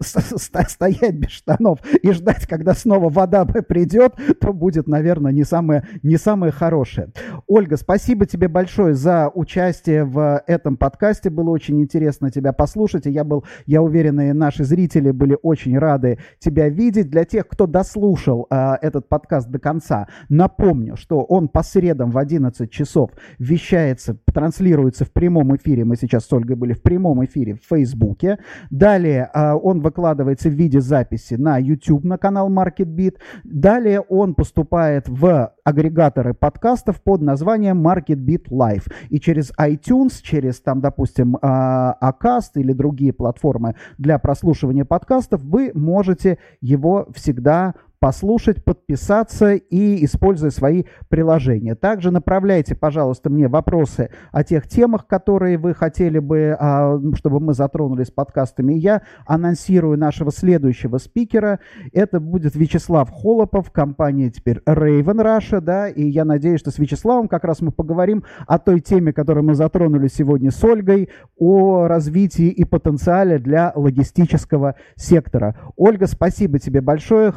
стоять 0.00 1.14
без 1.14 1.30
штанов 1.30 1.80
и 2.02 2.10
ждать, 2.12 2.46
когда 2.46 2.74
снова 2.74 3.08
вода 3.08 3.44
придет, 3.68 4.14
то 4.40 4.52
будет, 4.52 4.86
наверное, 4.86 5.32
не 5.32 5.44
самое, 5.44 5.86
не 6.02 6.16
самое 6.16 6.52
хорошее. 6.52 7.08
Ольга, 7.46 7.76
спасибо 7.76 8.26
тебе 8.26 8.48
большое 8.48 8.94
за 8.94 9.30
участие 9.34 10.04
в 10.04 10.42
этом 10.46 10.76
подкасте, 10.76 11.30
было 11.30 11.50
очень 11.50 11.80
интересно 11.82 12.30
тебя 12.30 12.52
послушать, 12.52 13.06
и 13.06 13.10
я 13.10 13.24
был, 13.24 13.44
я 13.66 13.82
уверен, 13.82 14.20
наши 14.32 14.64
зрители 14.64 15.10
были 15.10 15.36
очень 15.42 15.78
рады 15.78 16.18
тебя 16.38 16.68
видеть. 16.68 17.10
Для 17.10 17.24
тех, 17.24 17.46
кто 17.48 17.66
дослушал 17.66 18.46
э, 18.50 18.74
этот 18.82 19.08
подкаст 19.08 19.48
до 19.50 19.58
конца, 19.58 20.08
напомню, 20.28 20.96
что 20.96 21.22
он 21.22 21.48
по 21.48 21.62
средам 21.62 22.10
в 22.10 22.18
11 22.18 22.70
часов 22.70 23.10
вещается, 23.38 24.16
транслируется 24.32 25.04
в 25.04 25.12
прямом 25.12 25.56
эфире. 25.56 25.84
Мы 25.84 25.96
сейчас 25.96 26.26
с 26.26 26.32
Ольгой 26.32 26.56
были 26.56 26.72
в 26.72 26.82
прямом 26.82 27.24
эфире 27.24 27.54
в 27.54 27.66
Фейсбуке. 27.68 28.38
Далее 28.70 29.30
э, 29.32 29.52
он 29.52 29.80
выкладывается 29.80 30.48
в 30.48 30.52
виде 30.52 30.80
записи 30.80 31.34
на 31.34 31.58
YouTube, 31.58 32.04
на 32.04 32.18
канал 32.18 32.50
MarketBeat. 32.50 33.16
Далее 33.44 34.00
он 34.00 34.34
поступает 34.34 35.08
в 35.08 35.52
агрегаторы 35.64 36.34
подкастов 36.34 37.02
под 37.02 37.22
названием 37.22 37.86
MarketBeat 37.86 38.48
Live. 38.50 38.92
И 39.08 39.18
через 39.18 39.52
iTunes, 39.58 40.20
через 40.22 40.60
там, 40.60 40.80
допустим, 40.80 41.36
Acast 41.36 42.52
или 42.54 42.72
другие 42.72 43.12
платформы 43.12 43.74
для 43.98 44.15
прослушивания 44.18 44.84
подкастов, 44.84 45.42
вы 45.42 45.70
можете 45.74 46.38
его 46.60 47.08
всегда 47.14 47.74
послушать, 47.98 48.64
подписаться 48.64 49.54
и 49.54 50.04
используя 50.04 50.50
свои 50.50 50.84
приложения. 51.08 51.74
Также 51.74 52.10
направляйте, 52.10 52.74
пожалуйста, 52.74 53.30
мне 53.30 53.48
вопросы 53.48 54.10
о 54.32 54.44
тех 54.44 54.68
темах, 54.68 55.06
которые 55.06 55.58
вы 55.58 55.74
хотели 55.74 56.18
бы, 56.18 56.56
а, 56.58 56.98
чтобы 57.14 57.40
мы 57.40 57.54
затронули 57.54 58.04
с 58.04 58.10
подкастами. 58.10 58.74
Я 58.74 59.02
анонсирую 59.26 59.98
нашего 59.98 60.30
следующего 60.30 60.98
спикера. 60.98 61.60
Это 61.92 62.20
будет 62.20 62.54
Вячеслав 62.54 63.10
Холопов, 63.10 63.70
компания 63.70 64.30
теперь 64.30 64.60
Raven 64.66 65.22
Russia, 65.22 65.60
да, 65.60 65.88
и 65.88 66.04
я 66.04 66.24
надеюсь, 66.24 66.60
что 66.60 66.70
с 66.70 66.78
Вячеславом 66.78 67.28
как 67.28 67.44
раз 67.44 67.60
мы 67.60 67.72
поговорим 67.72 68.24
о 68.46 68.58
той 68.58 68.80
теме, 68.80 69.12
которую 69.12 69.44
мы 69.44 69.54
затронули 69.54 70.08
сегодня 70.08 70.50
с 70.50 70.62
Ольгой, 70.62 71.08
о 71.38 71.86
развитии 71.86 72.48
и 72.48 72.64
потенциале 72.64 73.38
для 73.38 73.72
логистического 73.74 74.74
сектора. 74.96 75.56
Ольга, 75.76 76.06
спасибо 76.06 76.58
тебе 76.58 76.80
большое, 76.80 77.32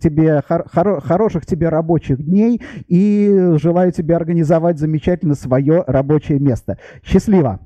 тебе, 0.00 0.42
хор- 0.46 0.68
хор- 0.68 1.00
хороших 1.00 1.46
тебе 1.46 1.68
рабочих 1.68 2.22
дней 2.24 2.60
и 2.88 3.52
желаю 3.60 3.92
тебе 3.92 4.16
организовать 4.16 4.78
замечательно 4.78 5.34
свое 5.34 5.84
рабочее 5.86 6.40
место. 6.40 6.78
Счастливо! 7.04 7.60